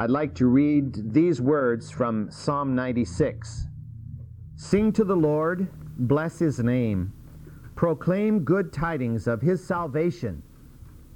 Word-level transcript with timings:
I'd 0.00 0.10
like 0.10 0.32
to 0.36 0.46
read 0.46 1.12
these 1.12 1.40
words 1.40 1.90
from 1.90 2.30
Psalm 2.30 2.76
96. 2.76 3.66
Sing 4.54 4.92
to 4.92 5.02
the 5.02 5.16
Lord, 5.16 5.66
bless 5.98 6.38
his 6.38 6.60
name, 6.60 7.12
proclaim 7.74 8.44
good 8.44 8.72
tidings 8.72 9.26
of 9.26 9.40
his 9.40 9.66
salvation 9.66 10.40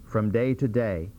from 0.02 0.32
day 0.32 0.52
to 0.54 0.66
day. 0.66 1.10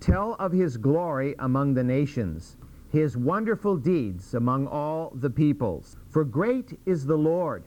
Tell 0.00 0.34
of 0.40 0.50
his 0.50 0.76
glory 0.76 1.36
among 1.38 1.74
the 1.74 1.84
nations, 1.84 2.56
his 2.90 3.16
wonderful 3.16 3.76
deeds 3.76 4.34
among 4.34 4.66
all 4.66 5.12
the 5.14 5.30
peoples. 5.30 5.96
For 6.10 6.24
great 6.24 6.80
is 6.84 7.06
the 7.06 7.16
Lord, 7.16 7.62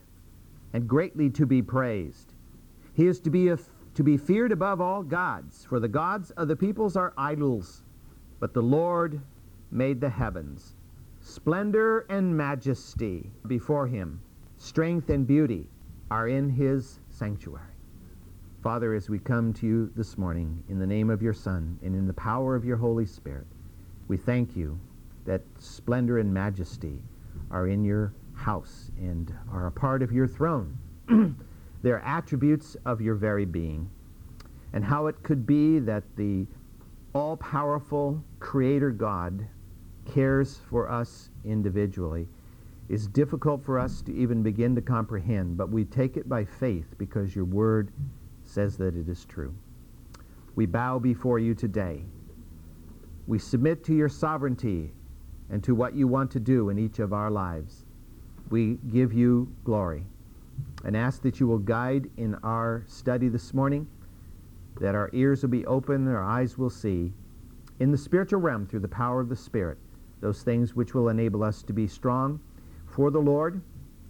and 0.73 0.89
greatly 0.89 1.29
to 1.29 1.45
be 1.45 1.61
praised. 1.61 2.33
He 2.93 3.07
is 3.07 3.21
to 3.21 3.29
be, 3.29 3.49
to 3.93 4.03
be 4.03 4.17
feared 4.17 4.51
above 4.51 4.81
all 4.81 5.03
gods, 5.03 5.63
for 5.63 5.79
the 5.79 5.87
gods 5.87 6.31
of 6.31 6.49
the 6.49 6.55
peoples 6.57 6.97
are 6.97 7.13
idols 7.17 7.84
but 8.39 8.53
the 8.53 8.61
Lord 8.61 9.21
made 9.71 10.01
the 10.01 10.09
heavens. 10.09 10.75
Splendor 11.21 12.01
and 12.09 12.35
majesty 12.35 13.31
before 13.47 13.87
him, 13.87 14.21
strength 14.57 15.09
and 15.09 15.25
beauty 15.25 15.67
are 16.11 16.27
in 16.27 16.49
his 16.49 16.99
sanctuary. 17.09 17.73
Father, 18.61 18.93
as 18.93 19.09
we 19.09 19.19
come 19.19 19.53
to 19.53 19.67
you 19.67 19.91
this 19.95 20.17
morning 20.17 20.63
in 20.69 20.79
the 20.79 20.87
name 20.87 21.09
of 21.09 21.21
your 21.21 21.33
Son 21.33 21.79
and 21.83 21.95
in 21.95 22.07
the 22.07 22.13
power 22.13 22.55
of 22.55 22.65
your 22.65 22.77
Holy 22.77 23.05
Spirit, 23.05 23.45
we 24.07 24.17
thank 24.17 24.55
you 24.55 24.79
that 25.25 25.41
splendor 25.59 26.19
and 26.19 26.33
majesty 26.33 27.01
are 27.51 27.67
in 27.67 27.83
your 27.83 28.13
house 28.33 28.91
and 28.97 29.33
are 29.51 29.67
a 29.67 29.71
part 29.71 30.01
of 30.01 30.11
your 30.11 30.27
throne. 30.27 30.77
They're 31.81 32.01
attributes 32.03 32.75
of 32.85 33.01
your 33.01 33.15
very 33.15 33.45
being. 33.45 33.89
And 34.73 34.83
how 34.83 35.07
it 35.07 35.21
could 35.23 35.45
be 35.45 35.79
that 35.79 36.03
the 36.15 36.45
all 37.15 37.37
powerful 37.37 38.21
Creator 38.41 38.91
God 38.91 39.47
cares 40.05 40.59
for 40.69 40.91
us 40.91 41.29
individually 41.45 42.27
is 42.89 43.07
difficult 43.07 43.63
for 43.63 43.79
us 43.79 44.01
to 44.01 44.13
even 44.13 44.43
begin 44.43 44.75
to 44.75 44.81
comprehend, 44.81 45.57
but 45.57 45.69
we 45.69 45.85
take 45.85 46.17
it 46.17 46.27
by 46.27 46.43
faith 46.43 46.93
because 46.97 47.33
your 47.33 47.45
word 47.45 47.89
says 48.43 48.77
that 48.77 48.97
it 48.97 49.07
is 49.07 49.23
true. 49.25 49.55
We 50.55 50.65
bow 50.65 50.99
before 50.99 51.39
you 51.39 51.55
today. 51.55 52.03
We 53.27 53.39
submit 53.39 53.83
to 53.85 53.95
your 53.95 54.09
sovereignty 54.09 54.91
and 55.49 55.63
to 55.63 55.73
what 55.73 55.95
you 55.95 56.07
want 56.07 56.29
to 56.31 56.39
do 56.41 56.69
in 56.69 56.77
each 56.77 56.99
of 56.99 57.13
our 57.13 57.31
lives. 57.31 57.85
We 58.49 58.77
give 58.91 59.13
you 59.13 59.51
glory 59.63 60.03
and 60.83 60.97
ask 60.97 61.21
that 61.21 61.39
you 61.39 61.47
will 61.47 61.59
guide 61.59 62.09
in 62.17 62.35
our 62.43 62.83
study 62.87 63.29
this 63.29 63.53
morning 63.53 63.87
that 64.79 64.95
our 64.95 65.09
ears 65.13 65.41
will 65.41 65.49
be 65.49 65.65
open, 65.65 66.07
our 66.07 66.23
eyes 66.23 66.57
will 66.57 66.69
see, 66.69 67.13
in 67.79 67.91
the 67.91 67.97
spiritual 67.97 68.39
realm 68.39 68.65
through 68.65 68.79
the 68.79 68.87
power 68.87 69.19
of 69.19 69.29
the 69.29 69.35
Spirit, 69.35 69.77
those 70.21 70.43
things 70.43 70.75
which 70.75 70.93
will 70.93 71.09
enable 71.09 71.43
us 71.43 71.61
to 71.63 71.73
be 71.73 71.87
strong 71.87 72.39
for 72.85 73.11
the 73.11 73.19
Lord, 73.19 73.61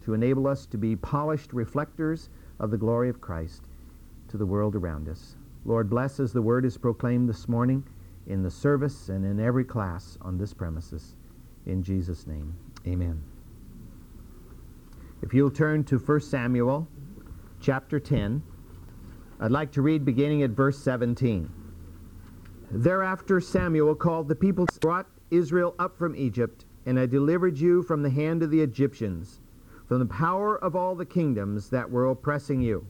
to 0.03 0.13
enable 0.13 0.47
us 0.47 0.65
to 0.67 0.77
be 0.77 0.95
polished 0.95 1.51
reflectors 1.53 2.29
of 2.59 2.71
the 2.71 2.77
glory 2.77 3.09
of 3.09 3.21
Christ 3.21 3.63
to 4.27 4.37
the 4.37 4.45
world 4.45 4.75
around 4.75 5.09
us. 5.09 5.35
Lord, 5.65 5.89
bless 5.89 6.19
as 6.19 6.31
the 6.31 6.41
word 6.41 6.65
is 6.65 6.77
proclaimed 6.77 7.27
this 7.27 7.49
morning 7.49 7.83
in 8.27 8.43
the 8.43 8.51
service 8.51 9.09
and 9.09 9.25
in 9.25 9.39
every 9.39 9.63
class 9.63 10.17
on 10.21 10.37
this 10.37 10.53
premises. 10.53 11.15
In 11.65 11.81
Jesus' 11.81 12.27
name, 12.27 12.55
amen. 12.85 13.21
If 15.21 15.33
you'll 15.33 15.49
turn 15.49 15.83
to 15.85 15.97
1 15.97 16.21
Samuel 16.21 16.87
chapter 17.59 17.99
10, 17.99 18.43
I'd 19.37 19.51
like 19.51 19.73
to 19.73 19.81
read 19.81 20.05
beginning 20.05 20.43
at 20.43 20.51
verse 20.51 20.77
17. 20.79 21.49
Thereafter 22.71 23.41
Samuel 23.41 23.93
called 23.93 24.29
the 24.29 24.35
people, 24.35 24.65
brought 24.79 25.07
Israel 25.29 25.75
up 25.77 25.97
from 25.97 26.15
Egypt, 26.15 26.63
and 26.85 26.97
I 26.97 27.05
delivered 27.05 27.59
you 27.59 27.83
from 27.83 28.01
the 28.01 28.09
hand 28.09 28.43
of 28.43 28.49
the 28.49 28.61
Egyptians, 28.61 29.41
from 29.87 29.99
the 29.99 30.05
power 30.05 30.57
of 30.57 30.73
all 30.73 30.95
the 30.95 31.05
kingdoms 31.05 31.69
that 31.69 31.91
were 31.91 32.05
oppressing 32.05 32.61
you. 32.61 32.87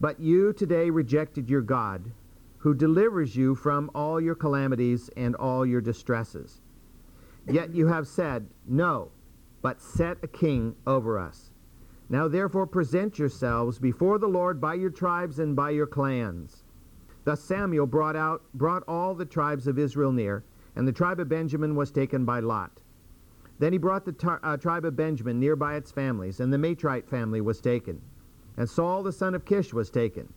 But 0.00 0.18
you 0.18 0.54
today 0.54 0.88
rejected 0.88 1.50
your 1.50 1.60
God, 1.60 2.10
who 2.58 2.74
delivers 2.74 3.36
you 3.36 3.54
from 3.54 3.90
all 3.94 4.20
your 4.20 4.34
calamities 4.34 5.10
and 5.18 5.36
all 5.36 5.66
your 5.66 5.82
distresses. 5.82 6.62
Yet 7.46 7.74
you 7.74 7.88
have 7.88 8.08
said, 8.08 8.48
No, 8.66 9.10
but 9.60 9.82
set 9.82 10.16
a 10.22 10.28
king 10.28 10.76
over 10.86 11.18
us. 11.18 11.51
Now 12.08 12.28
therefore 12.28 12.66
present 12.66 13.18
yourselves 13.18 13.78
before 13.78 14.18
the 14.18 14.28
Lord 14.28 14.60
by 14.60 14.74
your 14.74 14.90
tribes 14.90 15.38
and 15.38 15.56
by 15.56 15.70
your 15.70 15.86
clans. 15.86 16.64
Thus 17.24 17.40
Samuel 17.40 17.86
brought 17.86 18.16
out 18.16 18.42
brought 18.52 18.82
all 18.88 19.14
the 19.14 19.24
tribes 19.24 19.66
of 19.66 19.78
Israel 19.78 20.12
near, 20.12 20.44
and 20.74 20.86
the 20.86 20.92
tribe 20.92 21.20
of 21.20 21.28
Benjamin 21.28 21.76
was 21.76 21.90
taken 21.90 22.24
by 22.24 22.40
Lot. 22.40 22.82
Then 23.58 23.72
he 23.72 23.78
brought 23.78 24.04
the 24.04 24.12
tar, 24.12 24.40
uh, 24.42 24.56
tribe 24.56 24.84
of 24.84 24.96
Benjamin 24.96 25.38
near 25.38 25.54
by 25.54 25.76
its 25.76 25.92
families, 25.92 26.40
and 26.40 26.52
the 26.52 26.58
Matrite 26.58 27.08
family 27.08 27.40
was 27.40 27.60
taken. 27.60 28.00
And 28.56 28.68
Saul 28.68 29.02
the 29.02 29.12
son 29.12 29.34
of 29.34 29.44
Kish 29.44 29.72
was 29.72 29.90
taken. 29.90 30.32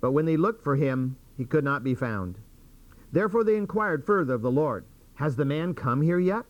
But 0.00 0.10
when 0.10 0.24
they 0.24 0.36
looked 0.36 0.62
for 0.62 0.76
him, 0.76 1.16
he 1.36 1.44
could 1.44 1.64
not 1.64 1.84
be 1.84 1.94
found. 1.94 2.38
Therefore 3.12 3.44
they 3.44 3.56
inquired 3.56 4.04
further 4.04 4.34
of 4.34 4.42
the 4.42 4.50
Lord, 4.50 4.84
Has 5.14 5.36
the 5.36 5.44
man 5.44 5.74
come 5.74 6.02
here 6.02 6.18
yet? 6.18 6.46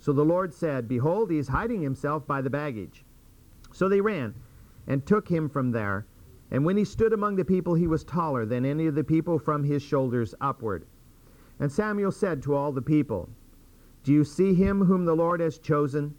So 0.00 0.12
the 0.12 0.24
Lord 0.24 0.52
said, 0.52 0.88
Behold, 0.88 1.30
he 1.30 1.38
is 1.38 1.48
hiding 1.48 1.80
himself 1.80 2.26
by 2.26 2.42
the 2.42 2.50
baggage. 2.50 3.04
So 3.72 3.88
they 3.88 4.00
ran 4.00 4.34
and 4.86 5.04
took 5.04 5.28
him 5.28 5.48
from 5.48 5.70
there. 5.70 6.06
And 6.50 6.64
when 6.64 6.76
he 6.76 6.84
stood 6.84 7.12
among 7.12 7.36
the 7.36 7.44
people, 7.44 7.74
he 7.74 7.86
was 7.86 8.04
taller 8.04 8.44
than 8.44 8.64
any 8.64 8.86
of 8.86 8.94
the 8.94 9.04
people 9.04 9.38
from 9.38 9.64
his 9.64 9.82
shoulders 9.82 10.34
upward. 10.40 10.84
And 11.58 11.72
Samuel 11.72 12.12
said 12.12 12.42
to 12.42 12.54
all 12.54 12.72
the 12.72 12.82
people, 12.82 13.28
Do 14.04 14.12
you 14.12 14.24
see 14.24 14.54
him 14.54 14.84
whom 14.84 15.04
the 15.04 15.16
Lord 15.16 15.40
has 15.40 15.58
chosen? 15.58 16.14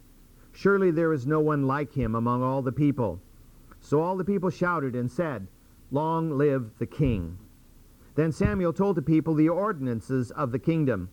Surely 0.52 0.92
there 0.92 1.14
is 1.14 1.28
no 1.28 1.40
one 1.40 1.68
like 1.68 1.94
him 1.94 2.16
among 2.16 2.42
all 2.42 2.62
the 2.62 2.72
people. 2.72 3.20
So 3.80 4.02
all 4.02 4.16
the 4.16 4.24
people 4.24 4.50
shouted 4.50 4.96
and 4.96 5.12
said, 5.12 5.48
Long 5.92 6.38
live 6.38 6.72
the 6.80 6.86
king. 6.86 7.38
Then 8.16 8.32
Samuel 8.32 8.74
told 8.74 8.96
the 8.96 9.02
people 9.02 9.34
the 9.34 9.50
ordinances 9.50 10.32
of 10.32 10.52
the 10.52 10.60
kingdom, 10.60 11.10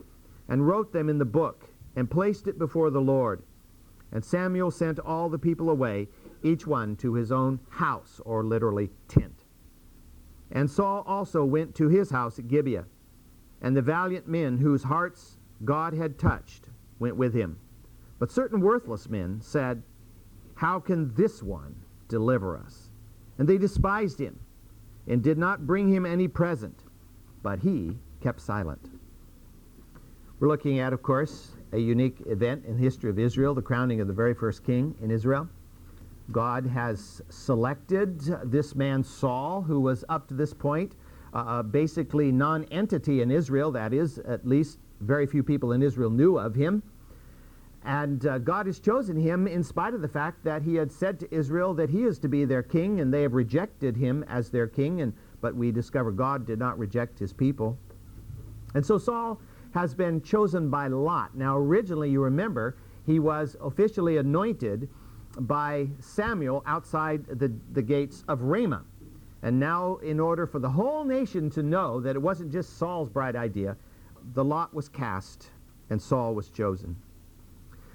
and 0.48 0.66
wrote 0.66 0.92
them 0.92 1.08
in 1.08 1.18
the 1.18 1.24
book, 1.24 1.68
and 1.96 2.10
placed 2.10 2.46
it 2.46 2.58
before 2.58 2.90
the 2.90 3.00
Lord. 3.00 3.42
And 4.12 4.24
Samuel 4.24 4.70
sent 4.70 4.98
all 4.98 5.28
the 5.28 5.38
people 5.38 5.70
away, 5.70 6.08
each 6.42 6.66
one 6.66 6.96
to 6.96 7.14
his 7.14 7.32
own 7.32 7.60
house, 7.68 8.20
or 8.24 8.44
literally 8.44 8.90
tent. 9.08 9.44
And 10.50 10.70
Saul 10.70 11.04
also 11.06 11.44
went 11.44 11.74
to 11.76 11.88
his 11.88 12.10
house 12.10 12.38
at 12.38 12.48
Gibeah, 12.48 12.86
and 13.62 13.76
the 13.76 13.82
valiant 13.82 14.26
men 14.26 14.58
whose 14.58 14.82
hearts 14.82 15.36
God 15.64 15.92
had 15.92 16.18
touched 16.18 16.68
went 16.98 17.16
with 17.16 17.34
him. 17.34 17.58
But 18.18 18.30
certain 18.30 18.60
worthless 18.60 19.08
men 19.08 19.40
said, 19.40 19.82
How 20.54 20.80
can 20.80 21.14
this 21.14 21.42
one 21.42 21.74
deliver 22.08 22.56
us? 22.56 22.90
And 23.38 23.48
they 23.48 23.58
despised 23.58 24.20
him, 24.20 24.38
and 25.06 25.22
did 25.22 25.38
not 25.38 25.66
bring 25.66 25.88
him 25.88 26.04
any 26.04 26.28
present, 26.28 26.84
but 27.42 27.60
he 27.60 27.98
kept 28.20 28.40
silent. 28.40 28.90
We're 30.38 30.48
looking 30.48 30.78
at, 30.78 30.92
of 30.92 31.02
course, 31.02 31.52
a 31.72 31.78
unique 31.78 32.22
event 32.26 32.64
in 32.64 32.76
the 32.76 32.82
history 32.82 33.10
of 33.10 33.18
Israel, 33.18 33.54
the 33.54 33.62
crowning 33.62 34.00
of 34.00 34.08
the 34.08 34.12
very 34.12 34.34
first 34.34 34.64
king 34.64 34.94
in 35.02 35.10
Israel. 35.10 35.48
God 36.32 36.66
has 36.66 37.22
selected 37.28 38.20
this 38.44 38.74
man 38.74 39.02
Saul, 39.02 39.62
who 39.62 39.80
was 39.80 40.04
up 40.08 40.28
to 40.28 40.34
this 40.34 40.54
point 40.54 40.94
uh, 41.32 41.62
basically 41.62 42.32
non-entity 42.32 43.22
in 43.22 43.30
Israel. 43.30 43.70
That 43.72 43.92
is, 43.92 44.18
at 44.18 44.46
least 44.46 44.78
very 45.00 45.26
few 45.26 45.42
people 45.42 45.72
in 45.72 45.82
Israel 45.82 46.10
knew 46.10 46.38
of 46.38 46.54
him. 46.54 46.82
And 47.84 48.26
uh, 48.26 48.38
God 48.38 48.66
has 48.66 48.78
chosen 48.78 49.16
him 49.16 49.46
in 49.46 49.62
spite 49.64 49.94
of 49.94 50.02
the 50.02 50.08
fact 50.08 50.44
that 50.44 50.62
he 50.62 50.74
had 50.74 50.92
said 50.92 51.18
to 51.20 51.34
Israel 51.34 51.72
that 51.74 51.88
he 51.88 52.02
is 52.02 52.18
to 52.18 52.28
be 52.28 52.44
their 52.44 52.62
king, 52.62 53.00
and 53.00 53.12
they 53.12 53.22
have 53.22 53.32
rejected 53.32 53.96
him 53.96 54.22
as 54.28 54.50
their 54.50 54.66
king. 54.66 55.00
And 55.00 55.14
but 55.40 55.54
we 55.54 55.72
discover 55.72 56.12
God 56.12 56.46
did 56.46 56.58
not 56.58 56.78
reject 56.78 57.18
his 57.18 57.32
people. 57.32 57.78
And 58.74 58.84
so 58.84 58.98
Saul 58.98 59.40
has 59.72 59.94
been 59.94 60.20
chosen 60.20 60.68
by 60.68 60.88
Lot. 60.88 61.34
Now, 61.34 61.56
originally, 61.56 62.10
you 62.10 62.20
remember, 62.20 62.76
he 63.06 63.18
was 63.18 63.56
officially 63.62 64.18
anointed 64.18 64.88
by 65.38 65.88
Samuel 66.00 66.62
outside 66.66 67.24
the, 67.26 67.52
the 67.72 67.82
gates 67.82 68.24
of 68.28 68.42
Ramah. 68.42 68.84
And 69.42 69.58
now, 69.58 69.96
in 69.96 70.20
order 70.20 70.46
for 70.46 70.58
the 70.58 70.68
whole 70.68 71.04
nation 71.04 71.48
to 71.50 71.62
know 71.62 72.00
that 72.00 72.14
it 72.14 72.18
wasn't 72.18 72.52
just 72.52 72.76
Saul's 72.76 73.08
bright 73.08 73.36
idea, 73.36 73.76
the 74.34 74.44
lot 74.44 74.74
was 74.74 74.88
cast 74.88 75.50
and 75.88 76.00
Saul 76.00 76.34
was 76.34 76.50
chosen. 76.50 76.96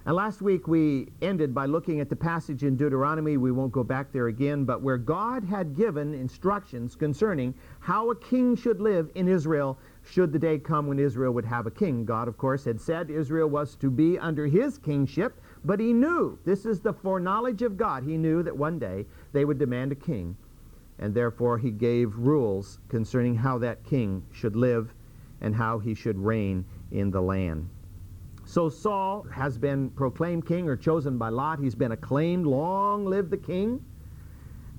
And 0.05 0.15
last 0.15 0.41
week 0.41 0.67
we 0.67 1.07
ended 1.23 1.53
by 1.53 1.65
looking 1.65 1.99
at 1.99 2.09
the 2.09 2.15
passage 2.15 2.63
in 2.63 2.75
Deuteronomy. 2.75 3.37
We 3.37 3.51
won't 3.51 3.71
go 3.71 3.83
back 3.83 4.11
there 4.11 4.27
again, 4.27 4.63
but 4.63 4.81
where 4.81 4.99
God 4.99 5.43
had 5.43 5.75
given 5.75 6.13
instructions 6.13 6.95
concerning 6.95 7.55
how 7.79 8.11
a 8.11 8.15
king 8.15 8.55
should 8.55 8.79
live 8.79 9.09
in 9.15 9.27
Israel 9.27 9.79
should 10.06 10.31
the 10.31 10.40
day 10.40 10.60
come 10.60 10.88
when 10.88 11.00
Israel 11.00 11.34
would 11.34 11.46
have 11.46 11.66
a 11.66 11.72
king. 11.72 12.06
God, 12.06 12.28
of 12.28 12.38
course, 12.38 12.66
had 12.66 12.80
said 12.80 13.10
Israel 13.10 13.50
was 13.50 13.75
to 13.78 13.90
be 13.90 14.18
under 14.19 14.46
his 14.46 14.78
kingship, 14.78 15.42
but 15.63 15.80
he 15.80 15.94
knew, 15.94 16.38
this 16.46 16.66
is 16.66 16.80
the 16.80 16.94
foreknowledge 16.94 17.62
of 17.63 17.78
God, 17.78 18.04
he 18.04 18.18
knew 18.18 18.44
that 18.44 18.56
one 18.56 18.78
day 18.80 19.06
they 19.34 19.46
would 19.46 19.57
demand 19.57 19.92
a 19.92 19.96
king. 19.96 20.38
And 21.00 21.13
therefore 21.13 21.57
he 21.57 21.72
gave 21.72 22.16
rules 22.16 22.80
concerning 22.88 23.36
how 23.36 23.57
that 23.57 23.84
king 23.84 24.24
should 24.31 24.56
live 24.56 24.94
and 25.42 25.54
how 25.56 25.80
he 25.80 25.94
should 25.94 26.18
reign 26.18 26.63
in 26.92 27.12
the 27.12 27.22
land. 27.22 27.68
So 28.46 28.69
Saul 28.69 29.25
has 29.34 29.57
been 29.57 29.90
proclaimed 29.90 30.46
king 30.46 30.69
or 30.69 30.78
chosen 30.78 31.18
by 31.18 31.30
Lot. 31.30 31.60
He's 31.60 31.75
been 31.75 31.92
acclaimed, 31.92 32.46
long 32.46 33.06
live 33.06 33.30
the 33.30 33.38
king. 33.38 33.84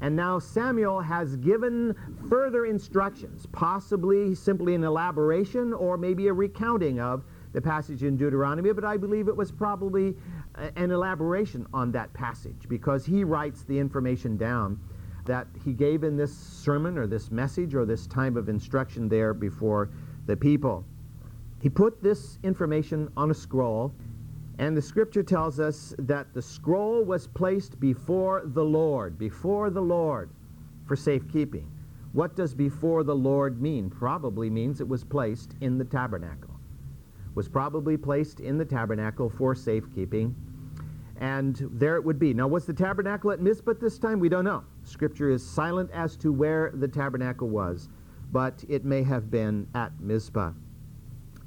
And 0.01 0.15
now 0.15 0.39
Samuel 0.39 1.01
has 1.01 1.37
given 1.37 1.95
further 2.29 2.67
instructions, 2.67 3.47
possibly 3.47 4.35
simply 4.35 4.75
an 4.75 4.85
elaboration 4.85 5.73
or 5.73 5.97
maybe 5.97 6.29
a 6.29 6.33
recounting 6.33 7.01
of 7.01 7.25
the 7.53 7.61
passage 7.61 8.03
in 8.03 8.17
Deuteronomy, 8.17 8.73
but 8.73 8.85
I 8.85 8.99
believe 8.99 9.29
it 9.29 9.37
was 9.37 9.51
probably 9.51 10.15
an 10.77 10.91
elaboration 10.91 11.67
on 11.73 11.91
that 11.93 12.13
passage 12.13 12.69
because 12.69 13.07
he 13.07 13.25
writes 13.25 13.65
the 13.65 13.79
information 13.79 14.37
down 14.37 14.79
that 15.25 15.47
he 15.65 15.73
gave 15.73 16.05
in 16.05 16.17
this 16.17 16.37
sermon 16.37 16.99
or 16.99 17.07
this 17.07 17.31
message 17.31 17.75
or 17.75 17.85
this 17.85 18.07
time 18.07 18.37
of 18.37 18.49
instruction 18.49 19.09
there 19.09 19.33
before 19.35 19.91
the 20.27 20.37
people. 20.37 20.85
He 21.61 21.69
put 21.69 22.03
this 22.03 22.39
information 22.43 23.11
on 23.17 23.31
a 23.31 23.35
scroll, 23.35 23.93
and 24.59 24.77
the 24.77 24.83
scripture 24.83 25.23
tells 25.23 25.61
us 25.61 25.95
that 25.99 26.33
the 26.33 26.41
scroll 26.41 27.05
was 27.05 27.27
placed 27.27 27.79
before 27.79 28.43
the 28.47 28.65
Lord, 28.65 29.19
before 29.19 29.71
the 29.71 29.83
Lord 29.83 30.31
for 30.87 30.97
safekeeping. 30.97 31.71
What 32.13 32.35
does 32.35 32.55
before 32.55 33.05
the 33.05 33.15
Lord 33.15 33.61
mean? 33.61 33.91
Probably 33.91 34.49
means 34.49 34.81
it 34.81 34.89
was 34.89 35.05
placed 35.05 35.55
in 35.61 35.77
the 35.77 35.85
tabernacle. 35.85 36.55
Was 37.35 37.49
probably 37.49 37.99
placed 37.99 38.41
in 38.41 38.57
the 38.57 38.65
tabernacle 38.65 39.29
for 39.29 39.55
safekeeping. 39.55 40.35
And 41.21 41.69
there 41.73 41.97
it 41.97 42.05
would 42.05 42.19
be. 42.19 42.33
Now, 42.33 42.47
was 42.47 42.65
the 42.65 42.73
tabernacle 42.73 43.31
at 43.33 43.41
Mizpah 43.41 43.75
this 43.79 43.99
time? 43.99 44.21
We 44.21 44.31
don't 44.31 44.45
know. 44.45 44.65
Scripture 44.85 45.29
is 45.29 45.47
silent 45.47 45.91
as 45.93 46.17
to 46.19 46.33
where 46.33 46.73
the 46.75 46.89
tabernacle 46.89 47.49
was, 47.49 47.91
but 48.33 48.65
it 48.69 48.87
may 48.87 49.03
have 49.03 49.31
been 49.31 49.67
at 49.75 49.99
Mizpah. 50.01 50.53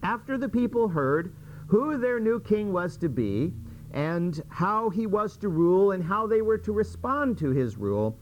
After 0.04 0.38
the 0.38 0.50
people 0.50 0.88
heard 0.88 1.34
who 1.70 1.98
their 1.98 2.20
new 2.20 2.40
king 2.40 2.74
was 2.74 2.98
to 2.98 3.08
be, 3.08 3.54
and 3.92 4.44
how 4.50 4.90
he 4.90 5.06
was 5.08 5.38
to 5.38 5.50
rule, 5.50 5.92
and 5.92 6.04
how 6.04 6.28
they 6.28 6.42
were 6.42 6.58
to 6.58 6.72
respond 6.72 7.38
to 7.38 7.52
his 7.52 7.78
rule, 7.78 8.18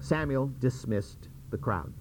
Samuel 0.00 0.52
dismissed 0.60 1.28
the 1.50 1.56
crowd. 1.56 1.92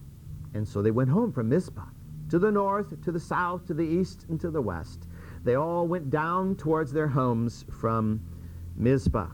And 0.54 0.68
so 0.68 0.82
they 0.82 0.92
went 0.92 1.10
home 1.10 1.32
from 1.32 1.50
Mizpah, 1.50 1.88
to 2.30 2.40
the 2.40 2.52
north, 2.52 3.02
to 3.04 3.12
the 3.12 3.20
south, 3.20 3.66
to 3.68 3.74
the 3.74 3.84
east, 3.84 4.26
and 4.30 4.40
to 4.42 4.52
the 4.52 4.62
west. 4.62 5.08
They 5.44 5.56
all 5.56 5.88
went 5.88 6.10
down 6.10 6.56
towards 6.56 6.92
their 6.92 7.08
homes 7.08 7.66
from 7.80 8.22
Mizpah. 8.76 9.30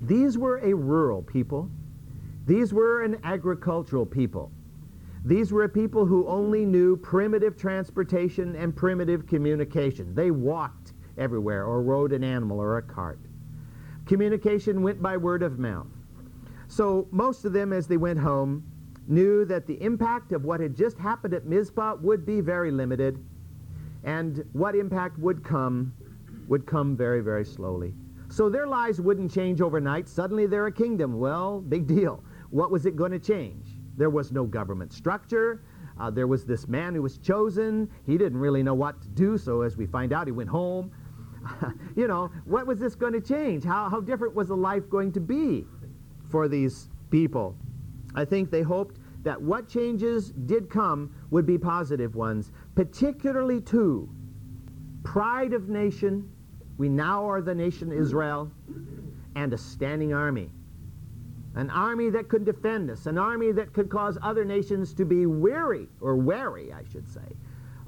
These 0.00 0.38
were 0.38 0.58
a 0.58 0.74
rural 0.74 1.22
people. 1.22 1.70
These 2.46 2.72
were 2.72 3.02
an 3.02 3.18
agricultural 3.24 4.06
people. 4.06 4.50
These 5.26 5.50
were 5.50 5.66
people 5.66 6.06
who 6.06 6.24
only 6.28 6.64
knew 6.64 6.96
primitive 6.96 7.56
transportation 7.56 8.54
and 8.54 8.76
primitive 8.76 9.26
communication. 9.26 10.14
They 10.14 10.30
walked 10.30 10.92
everywhere 11.18 11.64
or 11.64 11.82
rode 11.82 12.12
an 12.12 12.22
animal 12.22 12.60
or 12.60 12.78
a 12.78 12.82
cart. 12.82 13.18
Communication 14.06 14.82
went 14.82 15.02
by 15.02 15.16
word 15.16 15.42
of 15.42 15.58
mouth. 15.58 15.88
So 16.68 17.08
most 17.10 17.44
of 17.44 17.52
them, 17.52 17.72
as 17.72 17.88
they 17.88 17.96
went 17.96 18.20
home, 18.20 18.62
knew 19.08 19.44
that 19.46 19.66
the 19.66 19.82
impact 19.82 20.30
of 20.30 20.44
what 20.44 20.60
had 20.60 20.76
just 20.76 20.96
happened 20.96 21.34
at 21.34 21.44
Mizpah 21.44 21.96
would 21.96 22.24
be 22.24 22.40
very 22.40 22.70
limited, 22.70 23.18
and 24.04 24.44
what 24.52 24.76
impact 24.76 25.18
would 25.18 25.42
come 25.42 25.92
would 26.46 26.66
come 26.66 26.96
very, 26.96 27.20
very 27.20 27.44
slowly. 27.44 27.92
So 28.28 28.48
their 28.48 28.68
lives 28.68 29.00
wouldn't 29.00 29.32
change 29.32 29.60
overnight. 29.60 30.08
Suddenly 30.08 30.46
they're 30.46 30.66
a 30.66 30.72
kingdom. 30.72 31.18
Well, 31.18 31.60
big 31.60 31.88
deal. 31.88 32.22
What 32.50 32.70
was 32.70 32.86
it 32.86 32.94
going 32.94 33.10
to 33.10 33.18
change? 33.18 33.75
There 33.96 34.10
was 34.10 34.32
no 34.32 34.44
government 34.44 34.92
structure. 34.92 35.62
Uh, 35.98 36.10
there 36.10 36.26
was 36.26 36.44
this 36.44 36.68
man 36.68 36.94
who 36.94 37.02
was 37.02 37.18
chosen. 37.18 37.90
He 38.04 38.18
didn't 38.18 38.38
really 38.38 38.62
know 38.62 38.74
what 38.74 39.00
to 39.02 39.08
do, 39.08 39.38
so 39.38 39.62
as 39.62 39.76
we 39.76 39.86
find 39.86 40.12
out, 40.12 40.26
he 40.26 40.32
went 40.32 40.50
home. 40.50 40.92
you 41.96 42.06
know, 42.06 42.30
what 42.44 42.66
was 42.66 42.78
this 42.78 42.94
going 42.94 43.14
to 43.14 43.20
change? 43.20 43.64
How, 43.64 43.88
how 43.88 44.00
different 44.00 44.34
was 44.34 44.48
the 44.48 44.56
life 44.56 44.88
going 44.90 45.12
to 45.12 45.20
be 45.20 45.64
for 46.28 46.48
these 46.48 46.88
people? 47.10 47.56
I 48.14 48.24
think 48.24 48.50
they 48.50 48.62
hoped 48.62 48.98
that 49.22 49.40
what 49.40 49.68
changes 49.68 50.30
did 50.30 50.68
come 50.70 51.14
would 51.30 51.46
be 51.46 51.58
positive 51.58 52.14
ones, 52.14 52.52
particularly 52.74 53.60
two 53.60 54.08
pride 55.02 55.52
of 55.52 55.68
nation. 55.68 56.28
We 56.78 56.88
now 56.88 57.28
are 57.28 57.40
the 57.40 57.54
nation 57.54 57.92
Israel, 57.92 58.50
and 59.34 59.52
a 59.52 59.58
standing 59.58 60.12
army 60.12 60.50
an 61.56 61.70
army 61.70 62.10
that 62.10 62.28
could 62.28 62.44
defend 62.44 62.90
us, 62.90 63.06
an 63.06 63.16
army 63.16 63.50
that 63.50 63.72
could 63.72 63.88
cause 63.88 64.18
other 64.22 64.44
nations 64.44 64.92
to 64.94 65.04
be 65.04 65.26
weary, 65.26 65.88
or 66.00 66.14
wary, 66.16 66.72
I 66.72 66.82
should 66.92 67.08
say, 67.08 67.34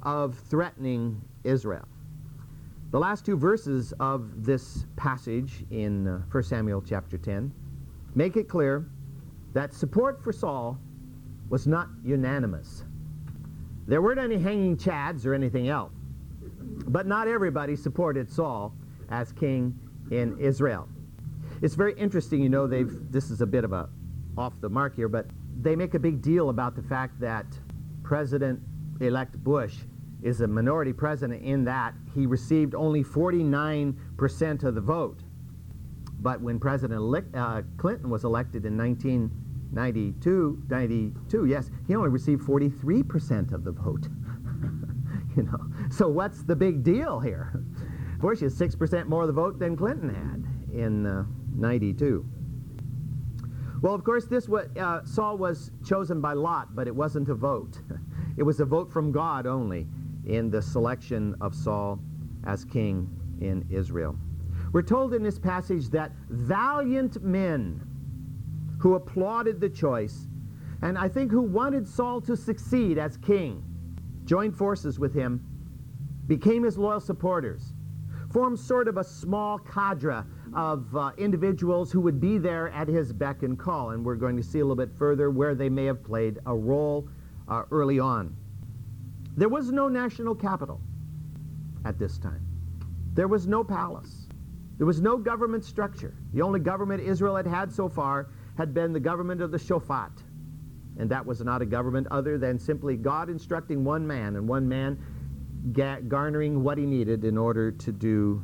of 0.03 0.39
threatening 0.39 1.21
Israel. 1.45 1.87
The 2.91 2.99
last 2.99 3.27
two 3.27 3.37
verses 3.37 3.93
of 4.01 4.45
this 4.45 4.87
passage 4.97 5.65
in 5.71 6.09
uh, 6.09 6.23
1 6.31 6.43
Samuel 6.43 6.81
chapter 6.81 7.19
10 7.19 7.53
make 8.15 8.37
it 8.37 8.49
clear 8.49 8.89
that 9.53 9.75
support 9.75 10.25
for 10.25 10.33
Saul 10.33 10.79
was 11.51 11.67
not 11.67 11.89
unanimous. 12.03 12.85
There 13.87 14.01
weren't 14.01 14.19
any 14.21 14.39
hanging 14.39 14.79
chads 14.79 15.27
or 15.27 15.35
anything 15.35 15.69
else, 15.69 15.93
but 16.87 17.07
not 17.07 17.29
everybody 17.29 17.77
supported 17.77 18.31
Saul 18.31 18.75
as 19.11 19.33
king 19.33 19.79
in 20.11 20.39
Israel. 20.39 20.89
It's 21.61 21.75
very 21.75 21.95
interesting, 21.95 22.43
you 22.43 22.49
know, 22.49 22.67
they've, 22.67 22.93
this 23.11 23.31
is 23.31 23.41
a 23.41 23.47
bit 23.47 23.65
of 23.65 23.73
a 23.73 23.89
off 24.37 24.61
the 24.61 24.69
mark 24.69 24.95
here, 24.95 25.09
but 25.09 25.27
they 25.61 25.75
make 25.75 25.95
a 25.95 25.99
big 25.99 26.23
deal 26.23 26.51
about 26.51 26.77
the 26.77 26.83
fact 26.83 27.19
that 27.21 27.47
President-elect 28.05 29.43
Bush 29.43 29.75
is 30.23 30.41
a 30.41 30.47
minority 30.47 30.93
president 30.93 31.43
in 31.43 31.65
that 31.65 31.95
he 32.15 32.27
received 32.27 32.75
only 32.75 33.03
49% 33.03 34.65
of 34.65 34.75
the 34.75 34.81
vote. 34.81 35.21
But 36.21 36.41
when 36.41 36.59
President 36.59 37.01
uh, 37.35 37.63
Clinton 37.77 38.11
was 38.11 38.25
elected 38.25 38.65
in 38.65 38.77
1992, 38.77 40.65
92, 40.69 41.45
yes, 41.47 41.71
he 41.87 41.95
only 41.95 42.09
received 42.09 42.43
43% 42.43 43.53
of 43.53 43.65
the 43.65 43.71
vote. 43.71 44.09
you 45.37 45.45
know, 45.45 45.61
so 45.91 46.09
what's 46.09 46.43
the 46.43 46.57
big 46.57 46.83
deal 46.83 47.21
here? 47.21 47.63
Bush 48.19 48.43
is 48.43 48.59
6% 48.59 49.07
more 49.07 49.23
of 49.23 49.29
the 49.29 49.33
vote 49.33 49.61
than 49.61 49.77
Clinton 49.77 50.09
had 50.09 50.77
in 50.77 51.07
uh, 51.07 51.25
92. 51.55 52.25
Well, 53.81 53.95
of 53.95 54.03
course, 54.03 54.27
this 54.27 54.49
was, 54.49 54.67
uh, 54.77 55.05
Saul 55.05 55.39
was 55.39 55.71
chosen 55.85 56.21
by 56.21 56.33
Lot, 56.33 56.75
but 56.75 56.89
it 56.89 56.95
wasn't 56.95 57.29
a 57.29 57.35
vote. 57.35 57.81
it 58.37 58.43
was 58.43 58.61
a 58.61 58.65
vote 58.65 58.93
from 58.93 59.13
God 59.13 59.47
only 59.47 59.87
in 60.27 60.51
the 60.51 60.61
selection 60.61 61.37
of 61.41 61.55
Saul 61.55 62.01
as 62.45 62.65
king 62.65 63.09
in 63.41 63.65
Israel. 63.71 64.17
We're 64.73 64.83
told 64.83 65.15
in 65.15 65.23
this 65.23 65.39
passage 65.39 65.89
that 65.91 66.13
valiant 66.29 67.23
men 67.23 67.81
who 68.79 68.95
applauded 68.95 69.61
the 69.61 69.69
choice, 69.69 70.27
and 70.83 70.99
I 70.99 71.09
think 71.09 71.31
who 71.31 71.43
wanted 71.43 71.87
Saul 71.87 72.21
to 72.23 72.37
succeed 72.37 72.99
as 72.99 73.17
king, 73.17 73.63
joined 74.25 74.57
forces 74.57 74.99
with 74.99 75.15
him, 75.15 75.45
became 76.27 76.65
his 76.65 76.77
loyal 76.77 77.01
supporters, 77.01 77.73
formed 78.31 78.59
sort 78.59 78.89
of 78.89 78.99
a 78.99 79.05
small 79.05 79.59
cadre 79.59 80.25
of 80.55 80.95
uh, 80.97 81.13
individuals 81.19 81.93
who 81.93 82.01
would 82.01 82.21
be 82.21 82.39
there 82.39 82.69
at 82.71 82.89
his 82.89 83.13
beck 83.13 83.43
and 83.43 83.59
call. 83.59 83.91
And 83.91 84.05
we're 84.05 84.17
going 84.17 84.37
to 84.37 84.43
see 84.43 84.61
a 84.61 84.63
little 84.65 84.77
bit 84.77 84.97
further 84.97 85.31
where 85.31 85.55
they 85.55 85.69
may 85.69 85.85
have 85.85 86.03
played 86.03 86.39
a 86.47 86.55
role 86.55 87.09
uh, 87.49 87.63
early 87.71 87.99
on. 87.99 88.37
There 89.37 89.49
was 89.49 89.71
no 89.71 89.89
national 89.89 90.35
capital 90.35 90.81
at 91.85 91.99
this 91.99 92.19
time. 92.19 92.45
There 93.15 93.29
was 93.29 93.47
no 93.47 93.65
palace. 93.65 94.29
There 94.77 94.87
was 94.87 95.01
no 95.01 95.17
government 95.17 95.65
structure. 95.65 96.15
The 96.33 96.43
only 96.43 96.61
government 96.61 97.03
Israel 97.03 97.37
had 97.37 97.47
had 97.47 97.73
so 97.73 97.89
far 97.89 98.29
had 98.57 98.75
been 98.75 98.93
the 98.93 99.01
government 99.01 99.41
of 99.41 99.51
the 99.51 99.59
Shofat. 99.59 100.23
And 100.99 101.11
that 101.11 101.25
was 101.25 101.41
not 101.41 101.63
a 101.63 101.67
government 101.67 102.09
other 102.11 102.39
than 102.39 102.59
simply 102.59 102.97
God 102.97 103.29
instructing 103.29 103.85
one 103.85 104.07
man 104.07 104.37
and 104.37 104.49
one 104.49 104.69
man 104.69 104.99
garnering 105.73 106.63
what 106.63 106.79
he 106.79 106.87
needed 106.87 107.25
in 107.25 107.37
order 107.37 107.71
to 107.71 107.93
do 107.93 108.43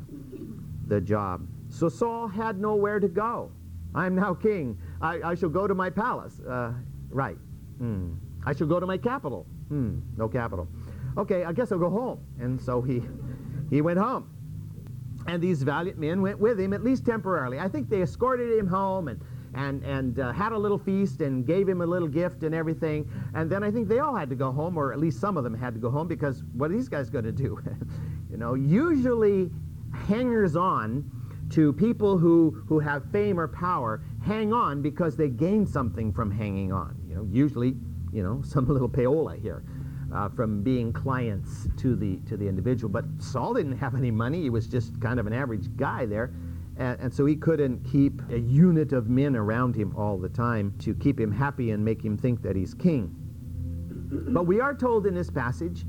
the 0.86 1.00
job. 1.00 1.46
So 1.74 1.88
Saul 1.88 2.28
had 2.28 2.60
nowhere 2.60 3.00
to 3.00 3.08
go. 3.08 3.50
I 3.96 4.06
am 4.06 4.14
now 4.14 4.32
king. 4.32 4.78
I, 5.02 5.20
I 5.24 5.34
shall 5.34 5.48
go 5.48 5.66
to 5.66 5.74
my 5.74 5.90
palace. 5.90 6.40
Uh, 6.40 6.72
right. 7.10 7.36
Hmm. 7.78 8.12
I 8.46 8.54
shall 8.54 8.68
go 8.68 8.78
to 8.78 8.86
my 8.86 8.96
capital. 8.96 9.44
Hmm. 9.68 9.98
No 10.16 10.28
capital. 10.28 10.68
Okay, 11.18 11.44
I 11.44 11.52
guess 11.52 11.72
I'll 11.72 11.80
go 11.80 11.90
home. 11.90 12.20
And 12.38 12.60
so 12.60 12.80
he, 12.80 13.02
he 13.70 13.80
went 13.80 13.98
home. 13.98 14.30
And 15.26 15.42
these 15.42 15.64
valiant 15.64 15.98
men 15.98 16.22
went 16.22 16.38
with 16.38 16.60
him, 16.60 16.72
at 16.72 16.84
least 16.84 17.04
temporarily. 17.04 17.58
I 17.58 17.66
think 17.66 17.88
they 17.88 18.02
escorted 18.02 18.56
him 18.56 18.68
home 18.68 19.08
and, 19.08 19.20
and, 19.54 19.82
and 19.82 20.20
uh, 20.20 20.32
had 20.32 20.52
a 20.52 20.58
little 20.58 20.78
feast 20.78 21.22
and 21.22 21.44
gave 21.44 21.68
him 21.68 21.80
a 21.80 21.86
little 21.86 22.08
gift 22.08 22.44
and 22.44 22.54
everything. 22.54 23.10
And 23.34 23.50
then 23.50 23.64
I 23.64 23.72
think 23.72 23.88
they 23.88 23.98
all 23.98 24.14
had 24.14 24.30
to 24.30 24.36
go 24.36 24.52
home, 24.52 24.76
or 24.76 24.92
at 24.92 25.00
least 25.00 25.20
some 25.20 25.36
of 25.36 25.42
them 25.42 25.54
had 25.54 25.74
to 25.74 25.80
go 25.80 25.90
home, 25.90 26.06
because 26.06 26.44
what 26.52 26.70
are 26.70 26.74
these 26.74 26.88
guys 26.88 27.10
going 27.10 27.24
to 27.24 27.32
do? 27.32 27.58
you 28.30 28.36
know, 28.36 28.54
usually 28.54 29.50
hangers 30.06 30.54
on 30.54 31.10
to 31.54 31.72
people 31.72 32.18
who, 32.18 32.62
who 32.68 32.78
have 32.78 33.10
fame 33.10 33.38
or 33.38 33.48
power 33.48 34.02
hang 34.22 34.52
on 34.52 34.82
because 34.82 35.16
they 35.16 35.28
gain 35.28 35.66
something 35.66 36.12
from 36.12 36.30
hanging 36.30 36.72
on. 36.72 36.96
You 37.08 37.16
know, 37.16 37.28
usually, 37.30 37.76
you 38.12 38.22
know, 38.22 38.42
some 38.46 38.66
little 38.68 38.88
payola 38.88 39.40
here. 39.40 39.64
uh, 40.14 40.28
from 40.28 40.62
being 40.62 40.92
clients 40.92 41.68
to 41.76 41.96
the 41.96 42.16
to 42.28 42.36
the 42.36 42.46
individual. 42.46 42.90
But 42.90 43.04
Saul 43.18 43.54
didn't 43.54 43.76
have 43.78 43.94
any 43.94 44.10
money; 44.10 44.42
he 44.42 44.50
was 44.50 44.66
just 44.66 45.00
kind 45.00 45.18
of 45.18 45.26
an 45.26 45.32
average 45.32 45.74
guy 45.76 46.06
there, 46.06 46.32
and, 46.76 46.98
and 47.00 47.12
so 47.12 47.26
he 47.26 47.36
couldn't 47.36 47.84
keep 47.84 48.22
a 48.30 48.38
unit 48.38 48.92
of 48.92 49.08
men 49.08 49.34
around 49.36 49.74
him 49.74 49.94
all 49.96 50.18
the 50.18 50.28
time 50.28 50.74
to 50.80 50.94
keep 50.94 51.18
him 51.18 51.32
happy 51.32 51.70
and 51.72 51.84
make 51.84 52.02
him 52.02 52.16
think 52.16 52.42
that 52.42 52.56
he's 52.56 52.74
king. 52.74 53.14
But 54.10 54.44
we 54.44 54.60
are 54.60 54.74
told 54.74 55.06
in 55.06 55.14
this 55.14 55.30
passage 55.30 55.84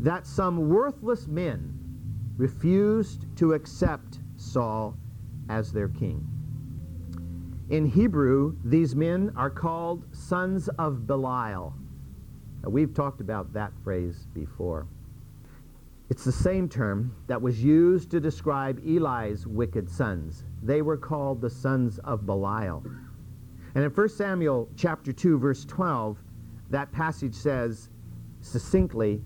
that 0.00 0.26
some 0.26 0.68
worthless 0.68 1.26
men 1.26 1.74
refused 2.36 3.26
to 3.36 3.54
accept 3.54 4.19
Saul 4.40 4.96
as 5.48 5.72
their 5.72 5.88
king. 5.88 6.26
In 7.68 7.86
Hebrew, 7.86 8.56
these 8.64 8.96
men 8.96 9.32
are 9.36 9.50
called 9.50 10.04
sons 10.12 10.68
of 10.78 11.06
Belial. 11.06 11.74
Now, 12.62 12.70
we've 12.70 12.92
talked 12.92 13.20
about 13.20 13.52
that 13.52 13.72
phrase 13.84 14.26
before. 14.34 14.86
It's 16.08 16.24
the 16.24 16.32
same 16.32 16.68
term 16.68 17.14
that 17.28 17.40
was 17.40 17.62
used 17.62 18.10
to 18.10 18.18
describe 18.18 18.80
Eli's 18.84 19.46
wicked 19.46 19.88
sons. 19.88 20.44
They 20.62 20.82
were 20.82 20.96
called 20.96 21.40
the 21.40 21.50
sons 21.50 21.98
of 21.98 22.26
Belial. 22.26 22.84
And 23.76 23.84
in 23.84 23.90
1 23.90 24.08
Samuel 24.08 24.68
chapter 24.76 25.12
2 25.12 25.38
verse 25.38 25.64
12, 25.64 26.18
that 26.70 26.90
passage 26.90 27.34
says 27.34 27.88
succinctly, 28.40 29.22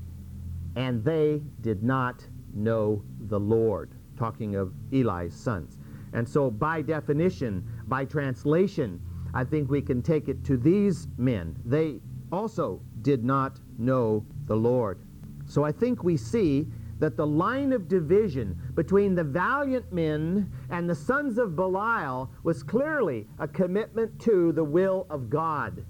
and 0.77 1.03
they 1.03 1.43
did 1.63 1.83
not 1.83 2.27
know 2.53 3.03
the 3.21 3.41
Lord, 3.41 3.95
talking 4.17 4.55
of 4.57 4.73
Eli's 4.93 5.35
sons. 5.35 5.79
And 6.13 6.29
so 6.29 6.51
by 6.51 6.83
definition, 6.83 7.65
by 7.87 8.05
translation, 8.05 9.01
I 9.35 9.45
think 9.45 9.69
we 9.69 9.83
can 9.83 10.01
take 10.01 10.29
it 10.29 10.45
to 10.45 10.57
these 10.57 11.09
men. 11.19 11.57
They 11.65 12.01
also 12.31 12.81
did 13.03 13.25
not 13.25 13.59
know 13.79 14.25
the 14.47 14.57
Lord. 14.57 15.01
So 15.47 15.65
I 15.65 15.73
think 15.73 16.05
we 16.05 16.17
see 16.17 16.69
that 17.01 17.17
the 17.17 17.27
line 17.27 17.73
of 17.73 17.89
division 17.89 18.57
between 18.75 19.17
the 19.17 19.25
valiant 19.25 19.93
men 19.93 20.51
and 20.71 20.89
the 20.89 20.95
sons 20.95 21.39
of 21.39 21.57
Belial 21.57 22.31
was 22.45 22.63
clearly 22.63 23.27
a 23.41 23.49
commitment 23.49 24.19
to 24.21 24.53
the 24.53 24.65
will 24.65 25.07
of 25.11 25.29
God. 25.29 25.85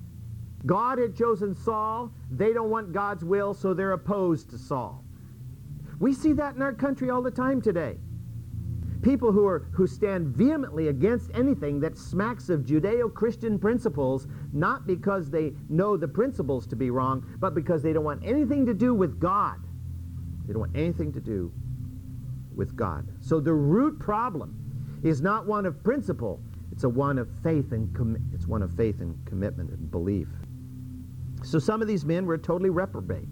God 0.67 0.99
had 0.99 1.15
chosen 1.15 1.55
Saul. 1.55 2.11
They 2.31 2.55
don't 2.55 2.71
want 2.71 2.93
God's 2.93 3.25
will, 3.25 3.53
so 3.53 3.75
they're 3.75 3.93
opposed 3.93 4.49
to 4.51 4.59
Saul. 4.59 5.05
We 6.01 6.15
see 6.15 6.33
that 6.33 6.57
in 6.57 6.63
our 6.63 6.73
country 6.73 7.11
all 7.11 7.23
the 7.23 7.31
time 7.31 7.61
today 7.61 7.99
people 9.05 9.31
who, 9.31 9.47
are, 9.47 9.69
who 9.73 9.87
stand 9.87 10.29
vehemently 10.29 10.89
against 10.89 11.31
anything 11.35 11.79
that 11.81 11.97
smacks 11.97 12.49
of 12.49 12.63
Judeo-Christian 12.63 13.59
principles, 13.59 14.27
not 14.53 14.87
because 14.87 15.31
they 15.31 15.53
know 15.69 15.97
the 15.97 16.09
principles 16.09 16.67
to 16.69 16.75
be 16.75 16.91
wrong, 16.91 17.25
but 17.39 17.55
because 17.55 17.83
they 17.83 17.93
don't 17.93 18.03
want 18.03 18.25
anything 18.25 18.65
to 18.67 18.75
do 18.75 18.95
with 18.95 19.21
God. 19.21 19.61
They 20.47 20.55
don't 20.55 20.61
want 20.61 20.77
anything 20.77 21.13
to 21.13 21.21
do 21.21 21.53
with 22.57 22.75
God. 22.75 23.07
So 23.21 23.41
the 23.41 23.53
root 23.53 23.99
problem 23.99 24.57
is 25.05 25.21
not 25.21 25.47
one 25.47 25.67
of 25.67 25.85
principle, 25.85 26.41
it's 26.73 26.85
a 26.85 26.89
one 26.89 27.19
of 27.19 27.29
faith 27.43 27.73
and 27.73 27.95
com- 27.95 28.17
it's 28.33 28.47
one 28.47 28.63
of 28.63 28.75
faith 28.75 29.01
and 29.01 29.17
commitment 29.27 29.71
and 29.71 29.91
belief. 29.91 30.29
So 31.43 31.59
some 31.59 31.83
of 31.83 31.89
these 31.89 32.05
men 32.05 32.25
were 32.25 32.39
totally 32.39 32.71
reprobate. 32.71 33.29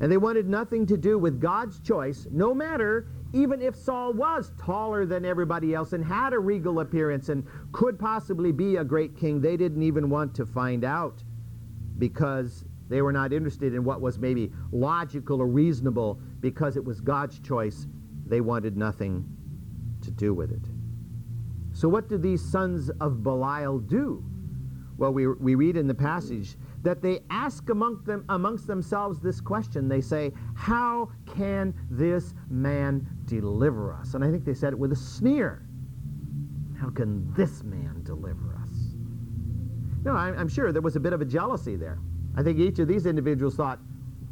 And 0.00 0.10
they 0.10 0.16
wanted 0.16 0.48
nothing 0.48 0.86
to 0.86 0.96
do 0.96 1.18
with 1.18 1.40
God's 1.40 1.80
choice, 1.80 2.26
no 2.30 2.54
matter 2.54 3.08
even 3.34 3.60
if 3.60 3.74
Saul 3.74 4.12
was 4.12 4.52
taller 4.60 5.04
than 5.04 5.24
everybody 5.24 5.74
else 5.74 5.92
and 5.92 6.04
had 6.04 6.32
a 6.32 6.38
regal 6.38 6.78
appearance 6.78 7.28
and 7.30 7.44
could 7.72 7.98
possibly 7.98 8.52
be 8.52 8.76
a 8.76 8.84
great 8.84 9.16
king, 9.16 9.40
they 9.40 9.56
didn't 9.56 9.82
even 9.82 10.08
want 10.08 10.36
to 10.36 10.46
find 10.46 10.84
out 10.84 11.22
because 11.98 12.64
they 12.88 13.02
were 13.02 13.12
not 13.12 13.32
interested 13.32 13.74
in 13.74 13.82
what 13.82 14.00
was 14.00 14.20
maybe 14.20 14.52
logical 14.70 15.40
or 15.40 15.48
reasonable 15.48 16.20
because 16.38 16.76
it 16.76 16.84
was 16.84 17.00
God's 17.00 17.40
choice. 17.40 17.88
They 18.26 18.40
wanted 18.40 18.76
nothing 18.76 19.26
to 20.02 20.12
do 20.12 20.32
with 20.32 20.52
it. 20.52 20.62
So, 21.72 21.88
what 21.88 22.08
do 22.08 22.16
these 22.16 22.40
sons 22.40 22.88
of 23.00 23.24
Belial 23.24 23.80
do? 23.80 24.24
Well, 24.96 25.12
we, 25.12 25.26
we 25.26 25.56
read 25.56 25.76
in 25.76 25.88
the 25.88 25.94
passage 25.94 26.56
that 26.84 27.00
they 27.00 27.20
ask 27.30 27.70
among 27.70 28.04
them, 28.04 28.24
amongst 28.28 28.66
themselves 28.66 29.18
this 29.18 29.40
question. 29.40 29.88
They 29.88 30.02
say, 30.02 30.32
How 30.54 31.10
can 31.26 31.74
this 31.90 32.34
man 32.48 33.06
deliver 33.24 33.92
us? 33.94 34.14
And 34.14 34.22
I 34.22 34.30
think 34.30 34.44
they 34.44 34.54
said 34.54 34.74
it 34.74 34.78
with 34.78 34.92
a 34.92 34.96
sneer. 34.96 35.66
How 36.78 36.90
can 36.90 37.32
this 37.32 37.64
man 37.64 38.02
deliver 38.04 38.54
us? 38.62 38.70
No, 40.04 40.12
I'm, 40.12 40.38
I'm 40.38 40.48
sure 40.48 40.70
there 40.70 40.82
was 40.82 40.96
a 40.96 41.00
bit 41.00 41.14
of 41.14 41.22
a 41.22 41.24
jealousy 41.24 41.76
there. 41.76 41.98
I 42.36 42.42
think 42.42 42.58
each 42.58 42.78
of 42.78 42.86
these 42.86 43.06
individuals 43.06 43.54
thought, 43.56 43.78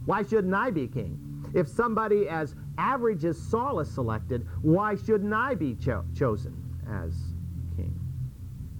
Why 0.04 0.22
shouldn't 0.22 0.54
I 0.54 0.70
be 0.70 0.86
king? 0.86 1.18
If 1.54 1.68
somebody 1.68 2.28
as 2.28 2.54
average 2.76 3.24
as 3.24 3.38
Saul 3.40 3.80
is 3.80 3.90
selected, 3.90 4.46
why 4.60 4.94
shouldn't 4.94 5.32
I 5.32 5.54
be 5.54 5.74
cho- 5.74 6.04
chosen 6.14 6.54
as 6.86 7.14
king? 7.76 7.98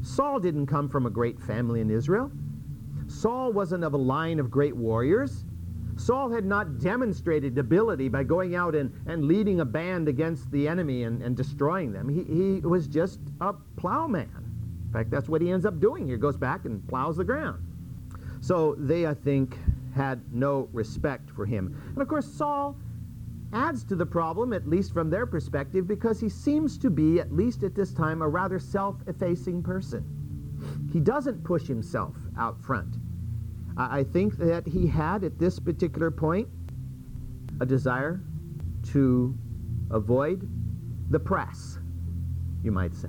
Saul 0.02 0.40
didn't 0.40 0.66
come 0.66 0.90
from 0.90 1.06
a 1.06 1.10
great 1.10 1.40
family 1.40 1.80
in 1.80 1.90
Israel. 1.90 2.30
Saul 3.12 3.52
wasn't 3.52 3.84
of 3.84 3.92
a 3.94 3.98
line 3.98 4.40
of 4.40 4.50
great 4.50 4.74
warriors. 4.74 5.44
Saul 5.96 6.30
had 6.30 6.44
not 6.44 6.78
demonstrated 6.78 7.58
ability 7.58 8.08
by 8.08 8.24
going 8.24 8.54
out 8.54 8.74
and, 8.74 8.92
and 9.06 9.26
leading 9.26 9.60
a 9.60 9.64
band 9.64 10.08
against 10.08 10.50
the 10.50 10.66
enemy 10.66 11.04
and, 11.04 11.22
and 11.22 11.36
destroying 11.36 11.92
them. 11.92 12.08
He, 12.08 12.24
he 12.24 12.60
was 12.60 12.88
just 12.88 13.20
a 13.40 13.52
plowman. 13.76 14.30
In 14.86 14.92
fact, 14.92 15.10
that's 15.10 15.28
what 15.28 15.42
he 15.42 15.50
ends 15.50 15.66
up 15.66 15.78
doing 15.78 16.06
here. 16.06 16.16
Goes 16.16 16.36
back 16.36 16.64
and 16.64 16.86
plows 16.88 17.16
the 17.16 17.24
ground. 17.24 17.62
So 18.40 18.74
they, 18.78 19.06
I 19.06 19.14
think, 19.14 19.56
had 19.94 20.20
no 20.32 20.68
respect 20.72 21.30
for 21.30 21.44
him. 21.46 21.80
And 21.90 22.02
of 22.02 22.08
course, 22.08 22.26
Saul 22.26 22.76
adds 23.52 23.84
to 23.84 23.94
the 23.94 24.06
problem, 24.06 24.54
at 24.54 24.66
least 24.66 24.92
from 24.94 25.10
their 25.10 25.26
perspective, 25.26 25.86
because 25.86 26.18
he 26.18 26.28
seems 26.30 26.78
to 26.78 26.90
be, 26.90 27.20
at 27.20 27.30
least 27.30 27.62
at 27.62 27.74
this 27.74 27.92
time, 27.92 28.22
a 28.22 28.28
rather 28.28 28.58
self-effacing 28.58 29.62
person. 29.62 30.21
He 30.92 31.00
doesn't 31.00 31.42
push 31.42 31.66
himself 31.66 32.16
out 32.38 32.60
front. 32.60 32.96
I 33.76 34.04
think 34.04 34.36
that 34.36 34.66
he 34.66 34.86
had 34.86 35.24
at 35.24 35.38
this 35.38 35.58
particular 35.58 36.10
point 36.10 36.48
a 37.60 37.66
desire 37.66 38.20
to 38.92 39.34
avoid 39.90 40.48
the 41.10 41.18
press, 41.18 41.78
you 42.62 42.70
might 42.70 42.94
say. 42.94 43.08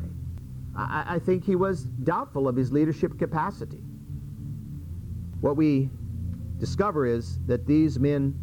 I, 0.75 1.15
I, 1.15 1.19
think 1.19 1.43
he 1.43 1.55
was 1.55 1.83
doubtful 1.83 2.47
of 2.47 2.55
his 2.55 2.71
leadership 2.71 3.19
capacity. 3.19 3.83
What 5.41 5.57
we 5.57 5.89
discover 6.57 7.05
is 7.05 7.39
that 7.45 7.67
these 7.67 7.99
men 7.99 8.33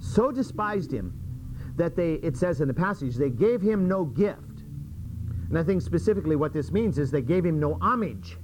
so 0.00 0.32
despised 0.32 0.92
him 0.92 1.18
that 1.76 1.94
they, 1.94 2.14
it 2.14 2.36
says 2.36 2.60
in 2.60 2.68
the 2.68 2.74
passage, 2.74 3.14
they 3.14 3.30
gave 3.30 3.62
him 3.62 3.88
no 3.88 4.04
gift. 4.04 4.64
And 5.48 5.58
I 5.58 5.62
think 5.62 5.80
specifically 5.82 6.36
what 6.36 6.52
this 6.52 6.72
means 6.72 6.98
is 6.98 7.10
they 7.10 7.22
gave 7.22 7.44
him 7.44 7.60
no 7.60 7.78
homage. 7.80 8.36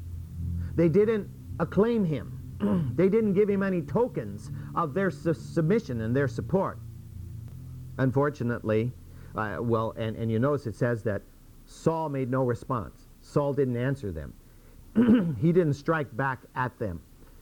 They 0.78 0.88
didn't 0.88 1.28
acclaim 1.58 2.04
him. 2.04 2.92
they 2.94 3.08
didn't 3.08 3.32
give 3.32 3.50
him 3.50 3.64
any 3.64 3.82
tokens 3.82 4.52
of 4.76 4.94
their 4.94 5.10
su- 5.10 5.34
submission 5.34 6.02
and 6.02 6.14
their 6.14 6.28
support. 6.28 6.78
Unfortunately, 7.98 8.92
uh, 9.34 9.56
well, 9.58 9.92
and, 9.96 10.14
and 10.14 10.30
you 10.30 10.38
notice 10.38 10.68
it 10.68 10.76
says 10.76 11.02
that 11.02 11.22
Saul 11.66 12.08
made 12.08 12.30
no 12.30 12.44
response. 12.44 13.08
Saul 13.22 13.52
didn't 13.52 13.76
answer 13.76 14.12
them. 14.12 14.32
he 15.40 15.50
didn't 15.50 15.74
strike 15.74 16.16
back 16.16 16.42
at 16.54 16.78
them 16.78 17.00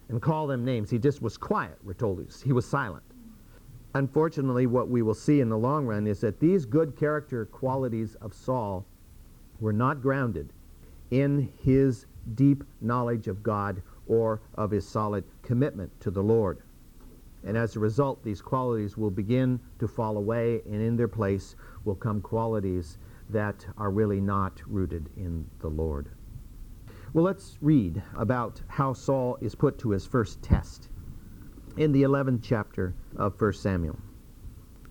and 0.08 0.22
call 0.22 0.46
them 0.46 0.64
names. 0.64 0.88
He 0.88 0.98
just 0.98 1.20
was 1.20 1.36
quiet, 1.36 1.76
we're 1.84 1.92
told. 1.92 2.26
He 2.42 2.54
was 2.54 2.66
silent. 2.66 3.04
Unfortunately, 3.94 4.66
what 4.66 4.88
we 4.88 5.02
will 5.02 5.14
see 5.14 5.40
in 5.40 5.50
the 5.50 5.58
long 5.58 5.84
run 5.84 6.06
is 6.06 6.22
that 6.22 6.40
these 6.40 6.64
good 6.64 6.96
character 6.96 7.44
qualities 7.44 8.14
of 8.22 8.32
Saul 8.32 8.86
were 9.60 9.74
not 9.74 10.00
grounded 10.00 10.54
in 11.10 11.52
his 11.62 12.06
deep 12.34 12.64
knowledge 12.80 13.28
of 13.28 13.42
God 13.42 13.82
or 14.06 14.40
of 14.54 14.70
his 14.70 14.86
solid 14.86 15.24
commitment 15.42 15.90
to 16.00 16.10
the 16.10 16.22
Lord. 16.22 16.62
And 17.44 17.56
as 17.56 17.76
a 17.76 17.80
result, 17.80 18.22
these 18.24 18.42
qualities 18.42 18.96
will 18.96 19.10
begin 19.10 19.60
to 19.78 19.86
fall 19.86 20.16
away, 20.16 20.62
and 20.66 20.82
in 20.82 20.96
their 20.96 21.08
place 21.08 21.54
will 21.84 21.94
come 21.94 22.20
qualities 22.20 22.98
that 23.30 23.66
are 23.78 23.90
really 23.90 24.20
not 24.20 24.60
rooted 24.66 25.08
in 25.16 25.48
the 25.60 25.68
Lord. 25.68 26.08
Well, 27.12 27.24
let's 27.24 27.58
read 27.60 28.02
about 28.16 28.60
how 28.68 28.92
Saul 28.92 29.38
is 29.40 29.54
put 29.54 29.78
to 29.78 29.90
his 29.90 30.06
first 30.06 30.42
test 30.42 30.88
in 31.76 31.92
the 31.92 32.02
11th 32.02 32.40
chapter 32.42 32.94
of 33.16 33.40
1 33.40 33.52
Samuel. 33.52 33.98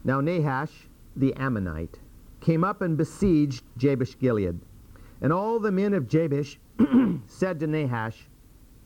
Now 0.03 0.21
Nahash 0.21 0.87
the 1.15 1.33
Ammonite 1.35 1.99
came 2.41 2.63
up 2.63 2.81
and 2.81 2.97
besieged 2.97 3.63
Jabesh 3.77 4.17
Gilead. 4.19 4.59
And 5.21 5.31
all 5.31 5.59
the 5.59 5.71
men 5.71 5.93
of 5.93 6.07
Jabesh 6.07 6.57
said 7.27 7.59
to 7.59 7.67
Nahash, 7.67 8.27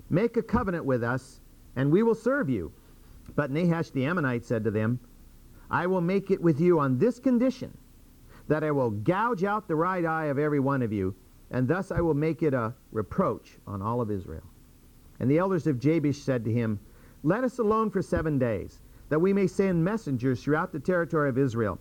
Make 0.09 0.37
a 0.37 0.43
covenant 0.43 0.85
with 0.85 1.03
us, 1.03 1.39
and 1.75 1.91
we 1.91 2.03
will 2.03 2.15
serve 2.15 2.49
you. 2.49 2.71
But 3.35 3.51
Nahash 3.51 3.91
the 3.91 4.05
Ammonite 4.05 4.45
said 4.45 4.63
to 4.63 4.71
them, 4.71 4.99
I 5.69 5.87
will 5.87 6.01
make 6.01 6.31
it 6.31 6.41
with 6.41 6.59
you 6.59 6.79
on 6.79 6.97
this 6.97 7.19
condition, 7.19 7.77
that 8.47 8.63
I 8.63 8.71
will 8.71 8.89
gouge 8.89 9.43
out 9.43 9.67
the 9.67 9.75
right 9.75 10.03
eye 10.03 10.25
of 10.25 10.39
every 10.39 10.59
one 10.59 10.81
of 10.81 10.91
you, 10.91 11.15
and 11.51 11.67
thus 11.67 11.91
I 11.91 12.01
will 12.01 12.15
make 12.15 12.41
it 12.41 12.53
a 12.53 12.73
reproach 12.91 13.57
on 13.67 13.81
all 13.81 14.01
of 14.01 14.11
Israel. 14.11 14.43
And 15.19 15.29
the 15.29 15.37
elders 15.37 15.67
of 15.67 15.79
Jabesh 15.79 16.21
said 16.21 16.43
to 16.45 16.51
him, 16.51 16.79
Let 17.23 17.43
us 17.43 17.59
alone 17.59 17.91
for 17.91 18.01
seven 18.01 18.39
days, 18.39 18.81
that 19.09 19.19
we 19.19 19.33
may 19.33 19.47
send 19.47 19.83
messengers 19.83 20.43
throughout 20.43 20.71
the 20.71 20.79
territory 20.79 21.29
of 21.29 21.37
Israel. 21.37 21.79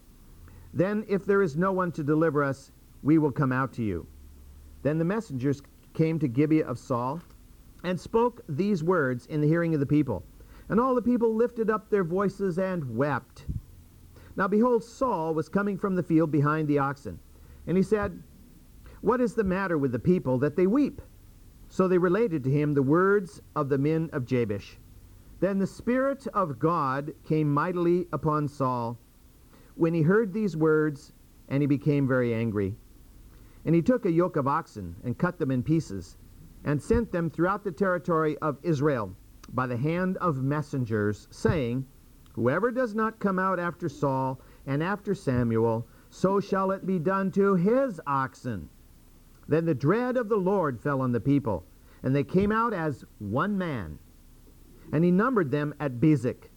Then, 0.74 1.04
if 1.08 1.24
there 1.24 1.42
is 1.42 1.56
no 1.56 1.72
one 1.72 1.92
to 1.92 2.02
deliver 2.02 2.42
us, 2.42 2.72
we 3.02 3.16
will 3.18 3.32
come 3.32 3.52
out 3.52 3.72
to 3.74 3.82
you. 3.82 4.06
Then 4.82 4.98
the 4.98 5.04
messengers 5.04 5.62
came 5.95 6.18
to 6.18 6.28
Gibeah 6.28 6.66
of 6.66 6.78
Saul 6.78 7.21
and 7.85 7.99
spoke 7.99 8.42
these 8.49 8.83
words 8.83 9.26
in 9.26 9.40
the 9.40 9.47
hearing 9.47 9.75
of 9.75 9.80
the 9.80 9.87
people. 9.87 10.25
And 10.68 10.78
all 10.78 10.95
the 10.95 11.02
people 11.02 11.35
lifted 11.35 11.71
up 11.71 11.88
their 11.88 12.04
voices 12.04 12.59
and 12.59 12.97
wept. 12.97 13.47
Now 14.37 14.49
behold, 14.49 14.85
Saul 14.85 15.35
was 15.35 15.49
coming 15.49 15.78
from 15.78 15.97
the 15.97 16.02
field 16.02 16.30
behind 16.30 16.68
the 16.68 16.78
oxen. 16.78 17.18
And 17.66 17.76
he 17.76 17.83
said, 17.83 18.23
What 19.00 19.21
is 19.21 19.35
the 19.35 19.45
matter 19.45 19.78
with 19.78 19.92
the 19.92 19.99
people 19.99 20.38
that 20.38 20.57
they 20.57 20.66
weep? 20.66 21.00
So 21.68 21.87
they 21.87 21.99
related 21.99 22.45
to 22.45 22.50
him 22.50 22.75
the 22.75 22.83
words 22.83 23.42
of 23.54 23.68
the 23.68 23.78
men 23.78 24.11
of 24.12 24.25
Jabesh. 24.25 24.78
Then 25.40 25.59
the 25.59 25.66
Spirit 25.66 26.26
of 26.28 26.59
God 26.59 27.12
came 27.25 27.52
mightily 27.52 28.09
upon 28.12 28.49
Saul 28.49 28.99
when 29.76 29.95
he 29.95 30.02
heard 30.02 30.33
these 30.33 30.57
words, 30.57 31.12
and 31.49 31.62
he 31.62 31.66
became 31.66 32.09
very 32.09 32.35
angry. 32.35 32.75
And 33.68 33.75
he 33.75 33.82
took 33.82 34.06
a 34.06 34.10
yoke 34.10 34.37
of 34.37 34.48
oxen 34.48 34.96
and 35.04 35.18
cut 35.18 35.38
them 35.38 35.50
in 35.50 35.62
pieces, 35.62 36.16
and 36.64 36.80
sent 36.80 37.12
them 37.12 37.28
throughout 37.28 37.64
the 37.64 37.70
territory 37.70 38.38
of 38.38 38.56
Israel 38.62 39.14
by 39.52 39.66
the 39.66 39.76
hand 39.76 40.16
of 40.22 40.42
messengers, 40.42 41.28
saying, 41.30 41.84
Whoever 42.32 42.70
does 42.70 42.94
not 42.94 43.18
come 43.18 43.38
out 43.38 43.58
after 43.58 43.90
Saul 43.90 44.40
and 44.64 44.82
after 44.82 45.14
Samuel, 45.14 45.87
so 46.08 46.40
shall 46.40 46.70
it 46.70 46.87
be 46.87 46.98
done 46.98 47.30
to 47.32 47.56
his 47.56 48.00
oxen. 48.06 48.70
Then 49.46 49.66
the 49.66 49.75
dread 49.75 50.16
of 50.16 50.30
the 50.30 50.38
Lord 50.38 50.80
fell 50.80 51.02
on 51.02 51.12
the 51.12 51.20
people, 51.20 51.66
and 52.02 52.16
they 52.16 52.25
came 52.25 52.50
out 52.50 52.72
as 52.72 53.04
one 53.18 53.58
man. 53.58 53.98
And 54.92 55.04
he 55.04 55.10
numbered 55.10 55.50
them 55.50 55.75
at 55.78 56.00
Bezek. 56.00 56.48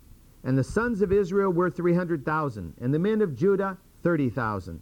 And 0.45 0.57
the 0.57 0.63
sons 0.63 1.01
of 1.01 1.11
Israel 1.11 1.51
were 1.51 1.69
300,000, 1.69 2.75
and 2.79 2.93
the 2.93 2.99
men 2.99 3.21
of 3.21 3.35
Judah 3.35 3.77
30,000. 4.01 4.79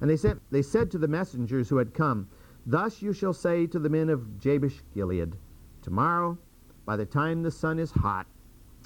And 0.00 0.08
they 0.08 0.16
said, 0.16 0.40
they 0.50 0.62
said 0.62 0.90
to 0.90 0.98
the 0.98 1.08
messengers 1.08 1.68
who 1.68 1.76
had 1.76 1.94
come, 1.94 2.28
Thus 2.66 3.02
you 3.02 3.12
shall 3.12 3.32
say 3.32 3.66
to 3.66 3.78
the 3.78 3.88
men 3.88 4.08
of 4.08 4.38
Jabesh 4.38 4.82
Gilead, 4.94 5.36
Tomorrow, 5.82 6.38
by 6.84 6.96
the 6.96 7.06
time 7.06 7.42
the 7.42 7.50
sun 7.50 7.78
is 7.78 7.90
hot, 7.90 8.26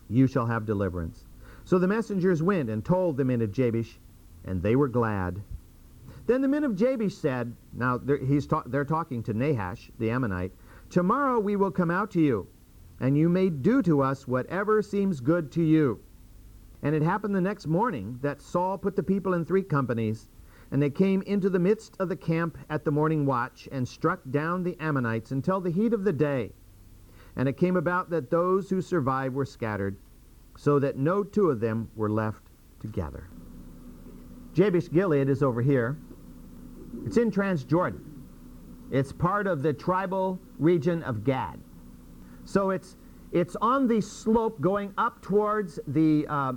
you 0.08 0.26
shall 0.26 0.46
have 0.46 0.66
deliverance. 0.66 1.24
So 1.64 1.78
the 1.78 1.88
messengers 1.88 2.42
went 2.42 2.68
and 2.68 2.84
told 2.84 3.16
the 3.16 3.24
men 3.24 3.40
of 3.42 3.52
Jabesh, 3.52 3.98
and 4.44 4.62
they 4.62 4.76
were 4.76 4.88
glad. 4.88 5.42
Then 6.26 6.40
the 6.40 6.48
men 6.48 6.64
of 6.64 6.76
Jabesh 6.76 7.14
said, 7.14 7.54
Now 7.72 7.98
they're, 7.98 8.18
he's 8.18 8.46
ta- 8.46 8.64
they're 8.66 8.84
talking 8.84 9.22
to 9.24 9.34
Nahash, 9.34 9.90
the 9.98 10.10
Ammonite, 10.10 10.52
Tomorrow 10.90 11.40
we 11.40 11.56
will 11.56 11.70
come 11.70 11.90
out 11.90 12.10
to 12.12 12.20
you, 12.20 12.46
and 13.00 13.16
you 13.16 13.28
may 13.28 13.50
do 13.50 13.82
to 13.82 14.00
us 14.00 14.28
whatever 14.28 14.82
seems 14.82 15.20
good 15.20 15.50
to 15.52 15.62
you. 15.62 16.00
And 16.82 16.94
it 16.94 17.02
happened 17.02 17.34
the 17.34 17.40
next 17.40 17.66
morning 17.66 18.18
that 18.22 18.42
Saul 18.42 18.78
put 18.78 18.94
the 18.94 19.02
people 19.02 19.34
in 19.34 19.44
three 19.44 19.62
companies, 19.62 20.28
and 20.74 20.82
they 20.82 20.90
came 20.90 21.22
into 21.22 21.48
the 21.48 21.60
midst 21.60 21.94
of 22.00 22.08
the 22.08 22.16
camp 22.16 22.58
at 22.68 22.84
the 22.84 22.90
morning 22.90 23.24
watch, 23.24 23.68
and 23.70 23.86
struck 23.86 24.18
down 24.32 24.64
the 24.64 24.76
Ammonites 24.80 25.30
until 25.30 25.60
the 25.60 25.70
heat 25.70 25.92
of 25.92 26.02
the 26.02 26.12
day. 26.12 26.50
And 27.36 27.48
it 27.48 27.56
came 27.56 27.76
about 27.76 28.10
that 28.10 28.28
those 28.28 28.68
who 28.68 28.82
survived 28.82 29.36
were 29.36 29.44
scattered, 29.44 29.96
so 30.58 30.80
that 30.80 30.96
no 30.96 31.22
two 31.22 31.48
of 31.48 31.60
them 31.60 31.88
were 31.94 32.10
left 32.10 32.42
together. 32.80 33.28
Jabesh 34.52 34.90
Gilead 34.90 35.28
is 35.28 35.44
over 35.44 35.62
here. 35.62 35.96
It's 37.06 37.18
in 37.18 37.30
Transjordan. 37.30 38.00
It's 38.90 39.12
part 39.12 39.46
of 39.46 39.62
the 39.62 39.72
tribal 39.72 40.40
region 40.58 41.04
of 41.04 41.22
Gad. 41.22 41.60
So 42.46 42.70
it's, 42.70 42.96
it's 43.30 43.54
on 43.62 43.86
the 43.86 44.00
slope 44.00 44.60
going 44.60 44.92
up 44.98 45.22
towards 45.22 45.78
the, 45.86 46.26
uh, 46.28 46.54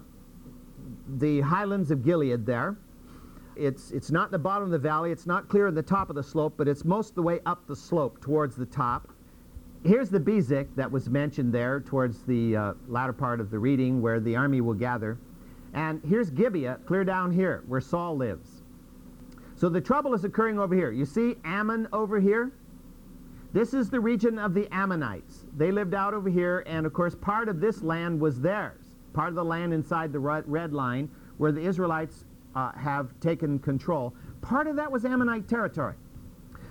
the 1.19 1.41
highlands 1.41 1.91
of 1.91 2.03
Gilead 2.03 2.47
there. 2.47 2.77
It's, 3.57 3.91
it's 3.91 4.11
not 4.11 4.27
in 4.27 4.31
the 4.31 4.39
bottom 4.39 4.65
of 4.65 4.71
the 4.71 4.77
valley. 4.77 5.11
It's 5.11 5.25
not 5.25 5.49
clear 5.49 5.67
in 5.67 5.75
the 5.75 5.83
top 5.83 6.09
of 6.09 6.15
the 6.15 6.23
slope, 6.23 6.53
but 6.57 6.67
it's 6.67 6.85
most 6.85 7.15
the 7.15 7.21
way 7.21 7.39
up 7.45 7.67
the 7.67 7.75
slope 7.75 8.21
towards 8.21 8.55
the 8.55 8.65
top. 8.65 9.09
Here's 9.83 10.09
the 10.09 10.19
Bezek 10.19 10.67
that 10.75 10.91
was 10.91 11.09
mentioned 11.09 11.53
there 11.53 11.79
towards 11.79 12.23
the 12.23 12.55
uh, 12.55 12.73
latter 12.87 13.13
part 13.13 13.39
of 13.39 13.51
the 13.51 13.59
reading 13.59 14.01
where 14.01 14.19
the 14.19 14.35
army 14.35 14.61
will 14.61 14.73
gather. 14.73 15.17
And 15.73 16.01
here's 16.07 16.29
Gibeah, 16.29 16.79
clear 16.85 17.03
down 17.03 17.31
here, 17.31 17.63
where 17.67 17.81
Saul 17.81 18.17
lives. 18.17 18.63
So 19.55 19.69
the 19.69 19.81
trouble 19.81 20.13
is 20.13 20.23
occurring 20.23 20.59
over 20.59 20.75
here. 20.75 20.91
You 20.91 21.05
see 21.05 21.35
Ammon 21.43 21.87
over 21.93 22.19
here? 22.19 22.51
This 23.53 23.73
is 23.73 23.89
the 23.89 23.99
region 23.99 24.37
of 24.37 24.53
the 24.53 24.67
Ammonites. 24.71 25.45
They 25.55 25.71
lived 25.71 25.93
out 25.93 26.13
over 26.13 26.29
here, 26.29 26.63
and 26.67 26.85
of 26.85 26.93
course, 26.93 27.15
part 27.15 27.49
of 27.49 27.59
this 27.59 27.81
land 27.81 28.19
was 28.19 28.39
theirs. 28.39 28.83
Part 29.13 29.29
of 29.29 29.35
the 29.35 29.45
land 29.45 29.73
inside 29.73 30.11
the 30.11 30.19
red 30.19 30.73
line 30.73 31.09
where 31.37 31.51
the 31.51 31.61
Israelites 31.61 32.25
uh, 32.55 32.71
have 32.73 33.17
taken 33.19 33.59
control. 33.59 34.13
Part 34.41 34.67
of 34.67 34.75
that 34.75 34.91
was 34.91 35.05
Ammonite 35.05 35.47
territory. 35.47 35.95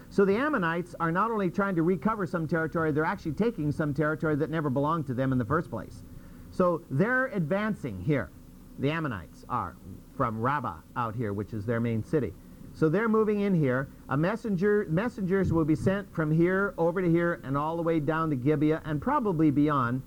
So 0.08 0.24
the 0.24 0.36
Ammonites 0.36 0.94
are 1.00 1.10
not 1.10 1.30
only 1.30 1.50
trying 1.50 1.74
to 1.76 1.82
recover 1.82 2.26
some 2.26 2.46
territory, 2.46 2.92
they're 2.92 3.04
actually 3.04 3.32
taking 3.32 3.72
some 3.72 3.92
territory 3.92 4.36
that 4.36 4.50
never 4.50 4.70
belonged 4.70 5.06
to 5.08 5.14
them 5.14 5.32
in 5.32 5.38
the 5.38 5.44
first 5.44 5.70
place. 5.70 6.04
So 6.50 6.82
they're 6.90 7.26
advancing 7.26 8.00
here. 8.00 8.30
The 8.78 8.90
Ammonites 8.90 9.44
are 9.48 9.76
from 10.16 10.40
Rabbah 10.40 10.76
out 10.96 11.14
here, 11.14 11.32
which 11.32 11.52
is 11.52 11.66
their 11.66 11.80
main 11.80 12.02
city. 12.02 12.32
So 12.72 12.88
they're 12.88 13.08
moving 13.08 13.40
in 13.40 13.54
here. 13.54 13.88
A 14.10 14.16
messenger, 14.16 14.86
messengers 14.88 15.52
will 15.52 15.64
be 15.64 15.74
sent 15.74 16.12
from 16.14 16.30
here 16.30 16.74
over 16.76 17.00
to 17.00 17.10
here 17.10 17.40
and 17.42 17.56
all 17.56 17.76
the 17.76 17.82
way 17.82 18.00
down 18.00 18.30
to 18.30 18.36
Gibeah 18.36 18.82
and 18.84 19.00
probably 19.00 19.50
beyond 19.50 20.02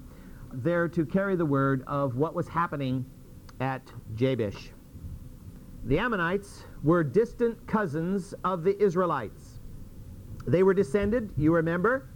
there 0.53 0.87
to 0.87 1.05
carry 1.05 1.35
the 1.35 1.45
word 1.45 1.83
of 1.87 2.15
what 2.15 2.35
was 2.35 2.47
happening 2.47 3.05
at 3.59 3.91
Jabesh. 4.15 4.69
The 5.85 5.97
Ammonites 5.97 6.65
were 6.83 7.03
distant 7.03 7.65
cousins 7.65 8.33
of 8.43 8.63
the 8.63 8.81
Israelites. 8.81 9.59
They 10.45 10.63
were 10.63 10.73
descended, 10.73 11.31
you 11.37 11.53
remember, 11.53 12.09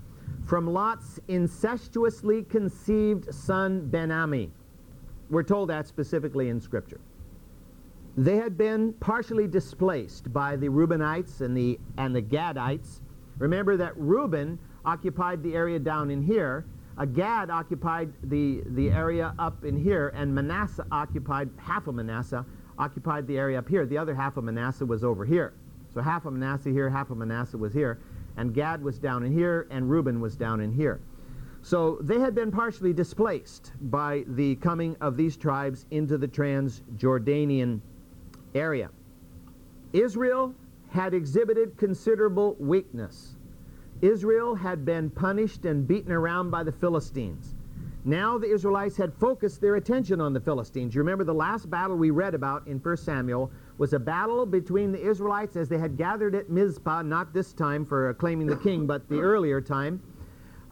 from 0.46 0.68
Lot's 0.68 1.20
incestuously 1.28 2.44
conceived 2.44 3.34
son 3.34 3.88
Ben-Ammi. 3.88 4.52
We're 5.30 5.44
told 5.44 5.70
that 5.70 5.88
specifically 5.88 6.50
in 6.50 6.60
Scripture. 6.60 7.00
They 8.18 8.36
had 8.36 8.58
been 8.58 8.94
partially 8.94 9.48
displaced 9.48 10.32
by 10.32 10.56
the 10.56 10.68
Reubenites 10.68 11.42
and 11.42 11.56
the, 11.58 11.80
and 11.98 12.16
the 12.16 12.22
Gadites. 12.22 13.00
Remember 13.40 13.78
that 13.78 13.98
Reuben 13.98 14.60
occupied 14.86 15.42
the 15.42 15.56
area 15.56 15.80
down 15.80 16.12
in 16.12 16.22
here. 16.22 16.66
A 16.98 17.08
Gad 17.08 17.50
occupied 17.50 18.14
the, 18.24 18.62
the 18.68 18.92
area 18.92 19.34
up 19.40 19.66
in 19.66 19.76
here, 19.76 20.10
and 20.10 20.36
Manasseh 20.36 20.86
occupied, 20.92 21.50
half 21.58 21.88
of 21.88 21.96
Manasseh 21.96 22.46
occupied 22.84 23.26
the 23.28 23.38
area 23.38 23.58
up 23.58 23.70
here. 23.70 23.86
The 23.86 23.98
other 23.98 24.14
half 24.14 24.36
of 24.36 24.44
Manasseh 24.44 24.86
was 24.86 25.04
over 25.06 25.24
here. 25.24 25.54
So 25.94 26.02
half 26.02 26.26
of 26.26 26.34
Manasseh 26.34 26.70
here, 26.70 26.90
half 26.90 27.12
of 27.12 27.18
Manasseh 27.18 27.58
was 27.58 27.74
here. 27.74 28.00
And 28.36 28.54
Gad 28.54 28.84
was 28.84 29.00
down 29.00 29.24
in 29.24 29.32
here, 29.32 29.68
and 29.70 29.90
Reuben 29.90 30.20
was 30.20 30.36
down 30.36 30.60
in 30.60 30.72
here. 30.74 31.00
So 31.62 31.98
they 32.02 32.20
had 32.20 32.36
been 32.36 32.52
partially 32.52 32.92
displaced 32.92 33.72
by 33.84 34.26
the 34.28 34.56
coming 34.56 34.98
of 35.00 35.16
these 35.16 35.38
tribes 35.38 35.86
into 35.92 36.18
the 36.18 36.28
Transjordanian 36.28 37.80
area. 38.54 38.90
Israel 39.94 40.54
had 40.90 41.14
exhibited 41.14 41.78
considerable 41.78 42.58
weakness. 42.60 43.38
Israel 44.02 44.56
had 44.56 44.84
been 44.84 45.10
punished 45.10 45.64
and 45.64 45.88
beaten 45.88 46.12
around 46.12 46.52
by 46.52 46.64
the 46.64 46.72
Philistines. 46.74 47.53
Now 48.06 48.38
the 48.38 48.52
Israelites 48.52 48.98
had 48.98 49.14
focused 49.14 49.62
their 49.62 49.76
attention 49.76 50.20
on 50.20 50.34
the 50.34 50.42
Philistines. 50.42 50.94
You 50.94 51.00
remember 51.00 51.24
the 51.24 51.34
last 51.34 51.70
battle 51.70 51.96
we 51.96 52.12
read 52.12 52.36
about 52.36 52.68
in 52.68 52.80
1 52.80 52.98
Samuel 52.98 53.50
was 53.78 53.94
a 53.94 54.00
battle 54.00 54.46
between 54.46 54.92
the 54.92 55.02
Israelites 55.02 55.56
as 55.56 55.70
they 55.70 55.78
had 55.78 55.96
gathered 55.96 56.36
at 56.36 56.50
Mizpah, 56.50 57.04
not 57.04 57.34
this 57.34 57.54
time 57.54 57.86
for 57.86 58.14
claiming 58.16 58.48
the 58.48 58.58
king, 58.58 58.86
but 58.86 59.08
the 59.08 59.22
earlier 59.22 59.62
time, 59.62 60.02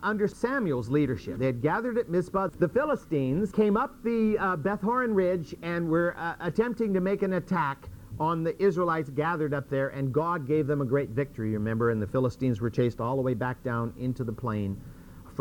under 0.04 0.28
Samuel's 0.28 0.89
leadership. 0.89 1.38
They 1.38 1.46
had 1.46 1.62
gathered 1.62 1.98
at 1.98 2.10
Mizpah. 2.10 2.50
The 2.60 2.67
Philistines 2.67 3.52
came 3.52 3.78
up 3.78 4.04
the 4.04 4.38
uh, 4.38 4.56
Beth 4.58 4.82
Horon 4.82 5.13
Ridge 5.13 5.56
and 5.62 5.88
were 5.88 6.15
uh, 6.17 6.36
attempting 6.41 6.94
to 6.94 7.00
make 7.00 7.22
an 7.22 7.34
attack 7.34 7.88
on 8.20 8.44
the 8.44 8.62
Israelites 8.62 9.10
gathered 9.10 9.54
up 9.54 9.70
there, 9.70 9.89
and 9.89 10.12
God 10.12 10.46
gave 10.46 10.67
them 10.67 10.82
a 10.82 10.86
great 10.86 11.10
victory, 11.10 11.54
remember, 11.54 11.91
and 11.91 12.02
the 12.02 12.08
Philistines 12.08 12.60
were 12.60 12.70
chased 12.70 13.00
all 13.00 13.15
the 13.15 13.22
way 13.22 13.34
back 13.34 13.63
down 13.63 13.94
into 13.98 14.26
the 14.26 14.34
plain 14.34 14.80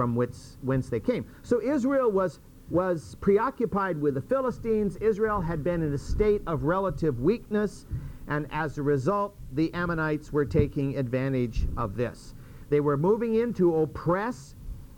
from 0.00 0.14
which, 0.14 0.34
whence 0.62 0.88
they 0.88 0.98
came. 0.98 1.26
So 1.42 1.60
Israel 1.60 2.10
was, 2.10 2.40
was 2.70 3.16
preoccupied 3.20 4.00
with 4.00 4.14
the 4.14 4.22
Philistines. 4.22 4.96
Israel 4.96 5.42
had 5.42 5.62
been 5.62 5.82
in 5.82 5.92
a 5.92 5.98
state 5.98 6.40
of 6.46 6.64
relative 6.64 7.20
weakness, 7.20 7.84
and 8.26 8.46
as 8.50 8.78
a 8.78 8.82
result, 8.82 9.36
the 9.52 9.70
Ammonites 9.74 10.32
were 10.32 10.46
taking 10.46 10.96
advantage 10.96 11.66
of 11.76 11.96
this. 11.96 12.34
They 12.70 12.80
were 12.80 12.96
moving 12.96 13.34
in 13.34 13.52
to 13.52 13.76
oppress 13.82 14.54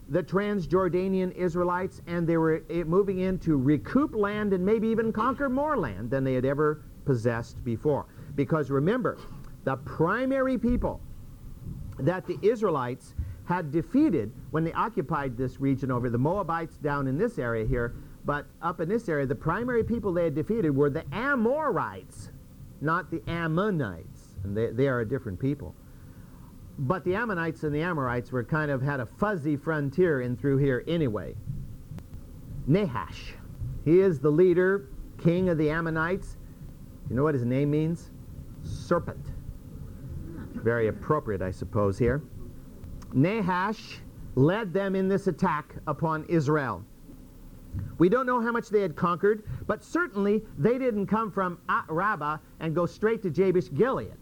the 0.08 0.22
Transjordanian 0.22 1.34
Israelites, 1.34 2.00
and 2.06 2.24
they 2.24 2.36
were 2.36 2.62
eh, 2.70 2.84
moving 2.84 3.18
in 3.18 3.40
to 3.40 3.56
recoup 3.56 4.14
land 4.14 4.52
and 4.52 4.64
maybe 4.64 4.86
even 4.86 5.12
conquer 5.12 5.48
more 5.48 5.76
land 5.76 6.12
than 6.12 6.22
they 6.22 6.34
had 6.34 6.44
ever 6.44 6.84
possessed 7.04 7.64
before. 7.64 8.06
Because 8.36 8.70
remember, 8.70 9.18
the 9.64 9.74
primary 9.78 10.58
people 10.58 11.00
that 11.98 12.24
the 12.24 12.38
Israelites 12.40 13.16
had 13.44 13.72
defeated 13.72 14.32
when 14.50 14.64
they 14.64 14.72
occupied 14.72 15.36
this 15.36 15.60
region 15.60 15.90
over 15.90 16.08
the 16.08 16.18
Moabites 16.18 16.76
down 16.76 17.06
in 17.06 17.18
this 17.18 17.38
area 17.38 17.64
here 17.64 17.94
But 18.24 18.46
up 18.60 18.80
in 18.80 18.88
this 18.88 19.08
area, 19.08 19.26
the 19.26 19.34
primary 19.34 19.82
people 19.82 20.12
they 20.12 20.24
had 20.24 20.34
defeated 20.34 20.70
were 20.70 20.90
the 20.90 21.04
Amorites, 21.12 22.30
not 22.80 23.10
the 23.10 23.22
Ammonites. 23.28 24.38
And 24.44 24.56
they, 24.56 24.68
they 24.68 24.88
are 24.88 25.00
a 25.00 25.08
different 25.08 25.40
people. 25.40 25.74
But 26.78 27.04
the 27.04 27.14
Ammonites 27.14 27.64
and 27.64 27.74
the 27.74 27.82
Amorites 27.82 28.32
were 28.32 28.44
kind 28.44 28.70
of 28.70 28.80
had 28.80 29.00
a 29.00 29.06
fuzzy 29.06 29.56
frontier 29.56 30.20
in 30.20 30.36
through 30.36 30.58
here 30.58 30.84
anyway. 30.86 31.34
Nahash. 32.66 33.34
He 33.84 34.00
is 34.00 34.20
the 34.20 34.30
leader, 34.30 34.88
king 35.18 35.48
of 35.48 35.58
the 35.58 35.68
Ammonites. 35.70 36.36
You 37.10 37.16
know 37.16 37.24
what 37.24 37.34
his 37.34 37.44
name 37.44 37.70
means? 37.70 38.10
Serpent. 38.62 39.26
Very 40.54 40.86
appropriate, 40.86 41.42
I 41.42 41.50
suppose, 41.50 41.98
here. 41.98 42.22
Nahash 43.12 43.98
led 44.34 44.72
them 44.72 44.94
in 44.94 45.08
this 45.08 45.26
attack 45.26 45.74
upon 45.86 46.24
Israel. 46.24 46.84
We 47.98 48.08
don't 48.08 48.26
know 48.26 48.40
how 48.40 48.52
much 48.52 48.68
they 48.68 48.82
had 48.82 48.96
conquered, 48.96 49.44
but 49.66 49.82
certainly 49.82 50.42
they 50.58 50.78
didn't 50.78 51.06
come 51.06 51.30
from 51.30 51.58
Rabbah 51.88 52.38
and 52.60 52.74
go 52.74 52.86
straight 52.86 53.22
to 53.22 53.30
Jabesh 53.30 53.72
Gilead. 53.72 54.16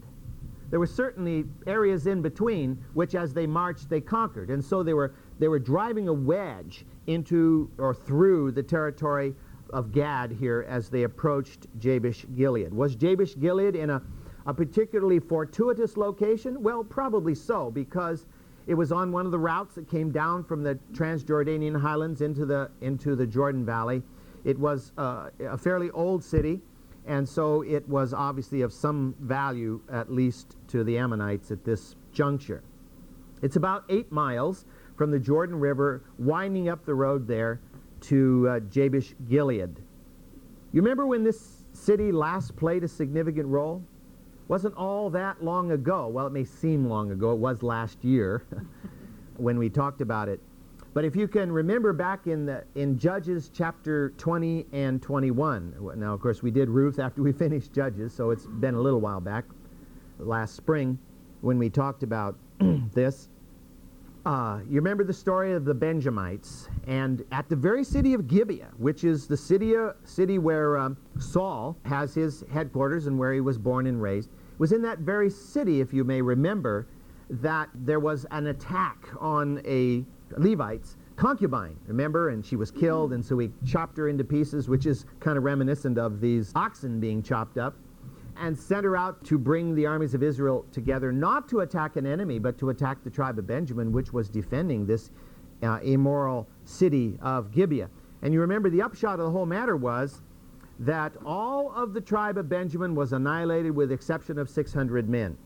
There 0.69 0.79
were 0.79 0.87
certainly 0.87 1.45
areas 1.67 2.07
in 2.07 2.21
between 2.21 2.81
which, 2.93 3.13
as 3.13 3.33
they 3.33 3.45
marched, 3.45 3.89
they 3.89 3.99
conquered. 3.99 4.49
And 4.49 4.63
so 4.63 4.83
they 4.83 4.93
were, 4.93 5.13
they 5.37 5.49
were 5.49 5.59
driving 5.59 6.07
a 6.07 6.13
wedge 6.13 6.85
into 7.07 7.69
or 7.77 7.93
through 7.93 8.51
the 8.51 8.63
territory 8.63 9.35
of 9.71 9.91
Gad 9.91 10.31
here 10.31 10.65
as 10.69 10.89
they 10.89 11.03
approached 11.03 11.67
Jabesh 11.79 12.25
Gilead. 12.35 12.73
Was 12.73 12.95
Jabesh 12.95 13.35
Gilead 13.37 13.75
in 13.75 13.89
a, 13.89 14.01
a 14.45 14.53
particularly 14.53 15.19
fortuitous 15.19 15.97
location? 15.97 16.63
Well, 16.63 16.85
probably 16.85 17.35
so, 17.35 17.69
because 17.69 18.25
it 18.67 18.73
was 18.73 18.91
on 18.91 19.11
one 19.11 19.25
of 19.25 19.31
the 19.31 19.39
routes 19.39 19.75
that 19.75 19.89
came 19.89 20.11
down 20.11 20.43
from 20.43 20.63
the 20.63 20.77
Transjordanian 20.93 21.79
highlands 21.79 22.21
into 22.21 22.45
the, 22.45 22.69
into 22.81 23.15
the 23.15 23.25
Jordan 23.25 23.65
Valley. 23.65 24.03
It 24.43 24.57
was 24.57 24.91
uh, 24.97 25.29
a 25.39 25.57
fairly 25.57 25.89
old 25.91 26.23
city, 26.23 26.61
and 27.05 27.27
so 27.27 27.63
it 27.63 27.87
was 27.87 28.13
obviously 28.13 28.61
of 28.61 28.71
some 28.71 29.15
value, 29.19 29.81
at 29.91 30.11
least 30.11 30.55
to 30.69 30.83
the 30.83 30.97
Ammonites 30.97 31.51
at 31.51 31.63
this 31.63 31.95
juncture. 32.11 32.63
It's 33.41 33.55
about 33.55 33.83
eight 33.89 34.11
miles 34.11 34.65
from 34.95 35.11
the 35.11 35.19
Jordan 35.19 35.59
River, 35.59 36.03
winding 36.19 36.69
up 36.69 36.85
the 36.85 36.93
road 36.93 37.27
there 37.27 37.59
to 38.01 38.47
uh, 38.47 38.59
Jabesh 38.61 39.15
Gilead. 39.27 39.81
You 40.71 40.81
remember 40.81 41.05
when 41.05 41.23
this 41.23 41.63
city 41.73 42.11
last 42.11 42.55
played 42.55 42.83
a 42.83 42.87
significant 42.87 43.47
role? 43.47 43.83
Wasn't 44.51 44.75
all 44.75 45.09
that 45.09 45.41
long 45.41 45.71
ago. 45.71 46.09
Well, 46.09 46.27
it 46.27 46.33
may 46.33 46.43
seem 46.43 46.85
long 46.89 47.11
ago. 47.11 47.31
It 47.31 47.37
was 47.37 47.63
last 47.63 48.03
year 48.03 48.43
when 49.37 49.57
we 49.57 49.69
talked 49.69 50.01
about 50.01 50.27
it. 50.27 50.41
But 50.93 51.05
if 51.05 51.15
you 51.15 51.25
can 51.29 51.49
remember 51.49 51.93
back 51.93 52.27
in, 52.27 52.45
the, 52.45 52.65
in 52.75 52.99
Judges 52.99 53.49
chapter 53.53 54.09
20 54.17 54.65
and 54.73 55.01
21, 55.01 55.93
now, 55.95 56.13
of 56.13 56.19
course, 56.19 56.43
we 56.43 56.51
did 56.51 56.67
Ruth 56.67 56.99
after 56.99 57.23
we 57.23 57.31
finished 57.45 57.71
Judges, 57.71 58.13
so 58.13 58.31
it's 58.31 58.45
been 58.45 58.75
a 58.75 58.81
little 58.81 58.99
while 58.99 59.21
back, 59.21 59.45
last 60.19 60.53
spring, 60.53 60.99
when 61.39 61.57
we 61.57 61.69
talked 61.69 62.03
about 62.03 62.37
this. 62.93 63.29
Uh, 64.25 64.59
you 64.69 64.75
remember 64.75 65.05
the 65.05 65.13
story 65.13 65.53
of 65.53 65.63
the 65.63 65.73
Benjamites, 65.73 66.67
and 66.87 67.23
at 67.31 67.47
the 67.47 67.55
very 67.55 67.85
city 67.85 68.13
of 68.13 68.27
Gibeah, 68.27 68.71
which 68.77 69.05
is 69.05 69.27
the 69.27 69.37
city, 69.37 69.77
uh, 69.77 69.93
city 70.03 70.39
where 70.39 70.77
um, 70.77 70.97
Saul 71.19 71.77
has 71.85 72.13
his 72.13 72.43
headquarters 72.51 73.07
and 73.07 73.17
where 73.17 73.33
he 73.33 73.39
was 73.39 73.57
born 73.57 73.87
and 73.87 73.99
raised, 73.99 74.29
was 74.61 74.73
in 74.73 74.83
that 74.83 74.99
very 74.99 75.27
city, 75.27 75.81
if 75.81 75.91
you 75.91 76.03
may 76.03 76.21
remember, 76.21 76.85
that 77.31 77.67
there 77.73 77.99
was 77.99 78.27
an 78.29 78.45
attack 78.45 79.07
on 79.19 79.59
a 79.65 80.05
Levite's 80.37 80.97
concubine, 81.15 81.75
remember? 81.87 82.29
And 82.29 82.45
she 82.45 82.55
was 82.55 82.69
killed, 82.69 83.11
and 83.13 83.25
so 83.25 83.39
he 83.39 83.49
chopped 83.65 83.97
her 83.97 84.07
into 84.07 84.23
pieces, 84.23 84.69
which 84.69 84.85
is 84.85 85.05
kind 85.19 85.35
of 85.35 85.45
reminiscent 85.45 85.97
of 85.97 86.21
these 86.21 86.51
oxen 86.53 86.99
being 86.99 87.23
chopped 87.23 87.57
up, 87.57 87.75
and 88.37 88.55
sent 88.55 88.83
her 88.83 88.95
out 88.95 89.23
to 89.25 89.39
bring 89.39 89.73
the 89.73 89.87
armies 89.87 90.13
of 90.13 90.21
Israel 90.21 90.63
together, 90.71 91.11
not 91.11 91.49
to 91.49 91.61
attack 91.61 91.95
an 91.95 92.05
enemy, 92.05 92.37
but 92.37 92.59
to 92.59 92.69
attack 92.69 93.03
the 93.03 93.09
tribe 93.09 93.39
of 93.39 93.47
Benjamin, 93.47 93.91
which 93.91 94.13
was 94.13 94.29
defending 94.29 94.85
this 94.85 95.09
uh, 95.63 95.79
immoral 95.81 96.47
city 96.65 97.17
of 97.23 97.51
Gibeah. 97.51 97.89
And 98.21 98.31
you 98.31 98.39
remember 98.39 98.69
the 98.69 98.83
upshot 98.83 99.19
of 99.19 99.25
the 99.25 99.31
whole 99.31 99.47
matter 99.47 99.75
was 99.75 100.21
that 100.81 101.13
all 101.23 101.71
of 101.75 101.93
the 101.93 102.01
tribe 102.01 102.37
of 102.39 102.49
Benjamin 102.49 102.95
was 102.95 103.13
annihilated 103.13 103.73
with 103.73 103.91
exception 103.91 104.39
of 104.39 104.49
600 104.49 105.07
men. 105.07 105.37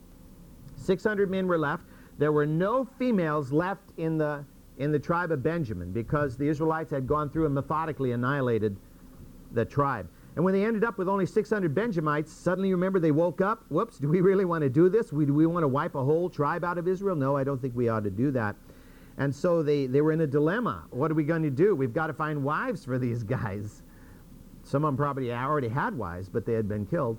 600 0.77 1.29
men 1.29 1.45
were 1.45 1.57
left. 1.57 1.83
There 2.17 2.31
were 2.31 2.45
no 2.45 2.85
females 2.97 3.51
left 3.51 3.83
in 3.97 4.17
the, 4.17 4.45
in 4.77 4.93
the 4.93 4.99
tribe 4.99 5.31
of 5.31 5.43
Benjamin 5.43 5.91
because 5.91 6.37
the 6.37 6.47
Israelites 6.47 6.89
had 6.89 7.05
gone 7.05 7.29
through 7.29 7.45
and 7.45 7.53
methodically 7.53 8.13
annihilated 8.13 8.77
the 9.51 9.65
tribe. 9.65 10.07
And 10.37 10.43
when 10.45 10.53
they 10.53 10.63
ended 10.63 10.85
up 10.85 10.97
with 10.97 11.09
only 11.09 11.25
600 11.25 11.75
Benjamites, 11.75 12.31
suddenly 12.31 12.71
remember 12.71 12.99
they 12.99 13.11
woke 13.11 13.41
up. 13.41 13.65
Whoops, 13.67 13.97
do 13.97 14.07
we 14.07 14.21
really 14.21 14.45
want 14.45 14.61
to 14.63 14.69
do 14.69 14.87
this? 14.87 15.11
We, 15.11 15.25
do 15.25 15.33
we 15.33 15.45
want 15.45 15.63
to 15.63 15.67
wipe 15.67 15.95
a 15.95 16.03
whole 16.03 16.29
tribe 16.29 16.63
out 16.63 16.77
of 16.77 16.87
Israel? 16.87 17.15
No, 17.15 17.35
I 17.35 17.43
don't 17.43 17.61
think 17.61 17.75
we 17.75 17.89
ought 17.89 18.05
to 18.05 18.09
do 18.09 18.31
that. 18.31 18.55
And 19.17 19.33
so 19.33 19.63
they, 19.63 19.85
they 19.85 19.99
were 19.99 20.13
in 20.13 20.21
a 20.21 20.27
dilemma. 20.27 20.85
What 20.91 21.11
are 21.11 21.13
we 21.13 21.23
going 21.23 21.43
to 21.43 21.49
do? 21.49 21.75
We've 21.75 21.93
got 21.93 22.07
to 22.07 22.13
find 22.13 22.41
wives 22.43 22.85
for 22.85 22.97
these 22.97 23.23
guys. 23.23 23.81
Some 24.65 24.83
of 24.83 24.89
them 24.89 24.97
probably 24.97 25.31
already 25.31 25.69
had 25.69 25.95
wives, 25.95 26.27
but 26.27 26.45
they 26.45 26.53
had 26.53 26.67
been 26.67 26.85
killed. 26.85 27.17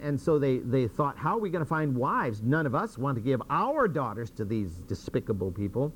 And 0.00 0.18
so 0.18 0.38
they, 0.38 0.58
they 0.58 0.88
thought, 0.88 1.18
how 1.18 1.36
are 1.36 1.40
we 1.40 1.50
going 1.50 1.64
to 1.64 1.68
find 1.68 1.94
wives? 1.94 2.42
None 2.42 2.66
of 2.66 2.74
us 2.74 2.96
want 2.96 3.16
to 3.16 3.20
give 3.20 3.42
our 3.50 3.86
daughters 3.86 4.30
to 4.32 4.44
these 4.44 4.70
despicable 4.88 5.52
people. 5.52 5.92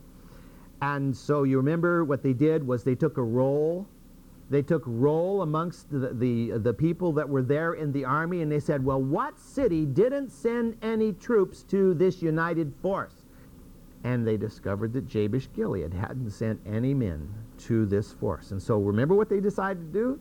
And 0.82 1.16
so 1.16 1.44
you 1.44 1.56
remember 1.56 2.04
what 2.04 2.22
they 2.22 2.34
did 2.34 2.66
was 2.66 2.84
they 2.84 2.94
took 2.94 3.16
a 3.16 3.22
roll. 3.22 3.86
They 4.50 4.60
took 4.60 4.82
roll 4.84 5.42
amongst 5.42 5.90
the, 5.90 6.12
the, 6.12 6.58
the 6.58 6.74
people 6.74 7.12
that 7.12 7.26
were 7.26 7.42
there 7.42 7.72
in 7.72 7.90
the 7.92 8.04
army, 8.04 8.42
and 8.42 8.52
they 8.52 8.60
said, 8.60 8.84
well, 8.84 9.00
what 9.00 9.38
city 9.38 9.86
didn't 9.86 10.30
send 10.30 10.76
any 10.82 11.14
troops 11.14 11.62
to 11.70 11.94
this 11.94 12.20
united 12.20 12.74
force? 12.82 13.14
And 14.04 14.26
they 14.26 14.36
discovered 14.36 14.92
that 14.92 15.06
Jabesh 15.06 15.48
Gilead 15.54 15.94
hadn't 15.94 16.32
sent 16.32 16.60
any 16.66 16.92
men 16.92 17.32
to 17.60 17.86
this 17.86 18.12
force. 18.12 18.50
And 18.50 18.60
so 18.60 18.78
remember 18.78 19.14
what 19.14 19.30
they 19.30 19.40
decided 19.40 19.92
to 19.92 19.98
do? 19.98 20.20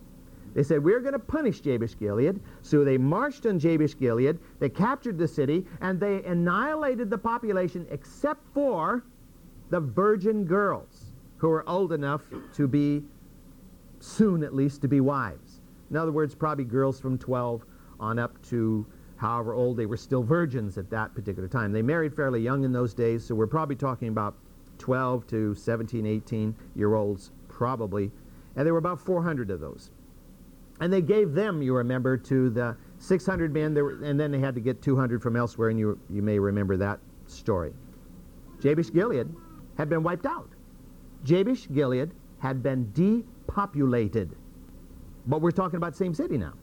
They 0.53 0.63
said, 0.63 0.83
We're 0.83 0.99
going 0.99 1.13
to 1.13 1.19
punish 1.19 1.61
Jabesh 1.61 1.97
Gilead. 1.97 2.39
So 2.61 2.83
they 2.83 2.97
marched 2.97 3.45
on 3.45 3.59
Jabesh 3.59 3.97
Gilead, 3.97 4.39
they 4.59 4.69
captured 4.69 5.17
the 5.17 5.27
city, 5.27 5.65
and 5.81 5.99
they 5.99 6.23
annihilated 6.23 7.09
the 7.09 7.17
population 7.17 7.87
except 7.89 8.41
for 8.53 9.03
the 9.69 9.79
virgin 9.79 10.45
girls 10.45 11.13
who 11.37 11.49
were 11.49 11.67
old 11.67 11.93
enough 11.93 12.23
to 12.53 12.67
be, 12.67 13.03
soon 13.99 14.43
at 14.43 14.53
least, 14.53 14.81
to 14.81 14.87
be 14.87 14.99
wives. 14.99 15.61
In 15.89 15.97
other 15.97 16.11
words, 16.11 16.35
probably 16.35 16.65
girls 16.65 16.99
from 16.99 17.17
12 17.17 17.65
on 17.99 18.19
up 18.19 18.41
to 18.43 18.85
however 19.15 19.53
old 19.53 19.77
they 19.77 19.85
were 19.85 19.97
still 19.97 20.23
virgins 20.23 20.77
at 20.77 20.89
that 20.89 21.13
particular 21.13 21.47
time. 21.47 21.71
They 21.71 21.81
married 21.81 22.13
fairly 22.15 22.41
young 22.41 22.63
in 22.63 22.71
those 22.71 22.93
days, 22.93 23.23
so 23.23 23.35
we're 23.35 23.47
probably 23.47 23.75
talking 23.75 24.07
about 24.07 24.35
12 24.79 25.27
to 25.27 25.53
17, 25.53 26.05
18 26.05 26.55
year 26.75 26.95
olds, 26.95 27.31
probably. 27.47 28.11
And 28.55 28.65
there 28.65 28.73
were 28.73 28.79
about 28.79 28.99
400 28.99 29.51
of 29.51 29.59
those. 29.59 29.91
And 30.81 30.91
they 30.91 31.01
gave 31.01 31.33
them, 31.33 31.61
you 31.61 31.75
remember, 31.75 32.17
to 32.17 32.49
the 32.49 32.75
600 32.97 33.53
men, 33.53 33.73
were, 33.75 34.03
and 34.03 34.19
then 34.19 34.31
they 34.31 34.39
had 34.39 34.55
to 34.55 34.61
get 34.61 34.81
200 34.81 35.21
from 35.21 35.35
elsewhere, 35.35 35.69
and 35.69 35.79
you, 35.79 35.97
you 36.09 36.23
may 36.23 36.39
remember 36.39 36.75
that 36.77 36.99
story. 37.27 37.71
Jabesh 38.59 38.91
Gilead 38.91 39.27
had 39.77 39.89
been 39.89 40.01
wiped 40.01 40.25
out. 40.25 40.49
Jabesh 41.23 41.67
Gilead 41.71 42.11
had 42.39 42.63
been 42.63 42.91
depopulated. 42.93 44.35
But 45.27 45.41
we're 45.41 45.51
talking 45.51 45.77
about 45.77 45.91
the 45.91 45.99
same 45.99 46.15
city 46.15 46.37
now. 46.37 46.53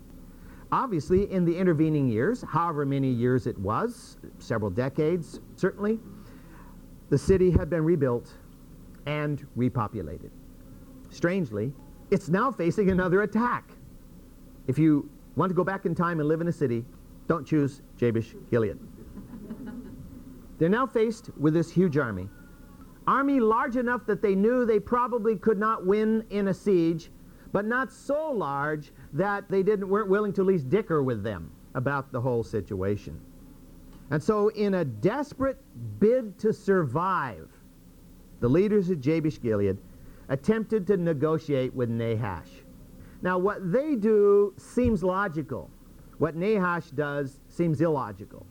Obviously, 0.73 1.31
in 1.33 1.45
the 1.45 1.57
intervening 1.57 2.09
years, 2.09 2.43
however 2.43 2.85
many 2.85 3.09
years 3.09 3.47
it 3.47 3.57
was, 3.57 4.19
several 4.39 4.71
decades 4.71 5.41
certainly, 5.57 6.01
the 7.09 7.17
city 7.17 7.51
had 7.51 7.71
been 7.71 7.85
rebuilt 7.85 8.35
and 9.07 9.47
repopulated. 9.57 10.31
Strangely, 11.09 11.73
it's 12.11 12.29
now 12.29 12.51
facing 12.51 12.91
another 12.91 13.23
attack. 13.23 13.71
If 14.69 14.79
you 14.79 15.09
want 15.35 15.51
to 15.51 15.55
go 15.55 15.65
back 15.65 15.87
in 15.87 15.95
time 15.95 16.21
and 16.21 16.29
live 16.29 16.41
in 16.41 16.49
a 16.49 16.53
city, 16.53 16.85
don't 17.27 17.47
choose 17.47 17.81
Jabesh 17.97 18.35
Gilead. 18.51 18.79
They're 20.59 20.69
now 20.69 20.87
faced 20.87 21.31
with 21.39 21.55
this 21.55 21.71
huge 21.71 21.97
army. 21.97 22.29
Army 23.07 23.41
large 23.41 23.77
enough 23.77 24.05
that 24.07 24.21
they 24.21 24.35
knew 24.35 24.67
they 24.67 24.79
probably 24.79 25.37
could 25.37 25.59
not 25.59 25.87
win 25.87 26.25
in 26.31 26.49
a 26.49 26.55
siege, 26.55 27.11
but 27.53 27.65
not 27.65 27.91
so 27.91 28.31
large 28.31 28.93
that 29.15 29.49
they 29.49 29.63
didn't, 29.63 29.89
weren't 29.89 30.11
willing 30.11 30.33
to 30.35 30.43
at 30.43 30.47
least 30.47 30.69
dicker 30.69 31.03
with 31.03 31.23
them 31.23 31.51
about 31.75 32.13
the 32.13 32.21
whole 32.21 32.43
situation. 32.43 33.19
And 34.11 34.23
so, 34.23 34.49
in 34.49 34.75
a 34.75 34.85
desperate 34.85 35.59
bid 35.99 36.39
to 36.41 36.53
survive, 36.53 37.49
the 38.41 38.49
leaders 38.49 38.91
of 38.91 39.01
Jabesh 39.01 39.41
Gilead 39.41 39.79
attempted 40.29 40.87
to 40.89 40.97
negotiate 40.99 41.75
with 41.75 41.89
Nahash. 41.89 42.51
Now, 43.23 43.39
what 43.39 43.73
they 43.73 43.97
do 43.97 44.55
seems 44.57 45.03
logical. 45.03 45.71
What 46.19 46.37
Nahash 46.37 46.91
does 46.91 47.41
seems 47.49 47.81
illogical. 47.81 48.47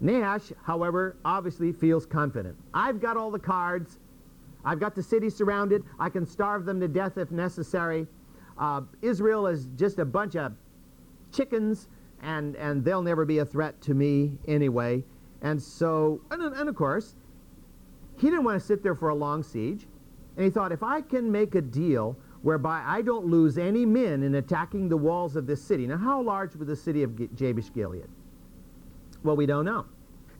Nahash, 0.00 0.52
however, 0.64 1.16
obviously 1.24 1.72
feels 1.72 2.06
confident. 2.06 2.56
I've 2.74 3.00
got 3.00 3.16
all 3.16 3.30
the 3.30 3.38
cards. 3.38 3.98
I've 4.64 4.80
got 4.80 4.94
the 4.94 5.02
city 5.02 5.30
surrounded. 5.30 5.84
I 5.98 6.08
can 6.08 6.26
starve 6.26 6.64
them 6.64 6.80
to 6.80 6.88
death 6.88 7.18
if 7.18 7.30
necessary. 7.30 8.06
uh, 8.58 8.82
Israel 9.00 9.46
is 9.46 9.68
just 9.76 9.98
a 9.98 10.04
bunch 10.04 10.36
of 10.36 10.52
chickens, 11.32 11.88
and, 12.22 12.56
and 12.56 12.84
they'll 12.84 13.02
never 13.02 13.24
be 13.24 13.38
a 13.38 13.44
threat 13.44 13.80
to 13.82 13.94
me 13.94 14.38
anyway. 14.46 15.02
And 15.40 15.60
so, 15.60 16.20
and, 16.30 16.42
and 16.42 16.68
of 16.68 16.74
course, 16.74 17.16
he 18.18 18.28
didn't 18.28 18.44
want 18.44 18.60
to 18.60 18.66
sit 18.66 18.82
there 18.82 18.94
for 18.94 19.08
a 19.08 19.14
long 19.14 19.42
siege. 19.42 19.86
And 20.36 20.44
he 20.44 20.50
thought, 20.50 20.72
if 20.72 20.82
I 20.82 21.00
can 21.00 21.30
make 21.30 21.54
a 21.54 21.60
deal 21.60 22.16
whereby 22.42 22.82
I 22.84 23.02
don't 23.02 23.26
lose 23.26 23.56
any 23.56 23.86
men 23.86 24.22
in 24.22 24.34
attacking 24.34 24.88
the 24.88 24.96
walls 24.96 25.36
of 25.36 25.46
this 25.46 25.62
city. 25.62 25.86
Now, 25.86 25.96
how 25.96 26.20
large 26.20 26.54
was 26.56 26.68
the 26.68 26.76
city 26.76 27.02
of 27.02 27.16
Jabesh 27.34 27.72
Gilead? 27.72 28.08
Well, 29.22 29.36
we 29.36 29.46
don't 29.46 29.64
know. 29.64 29.86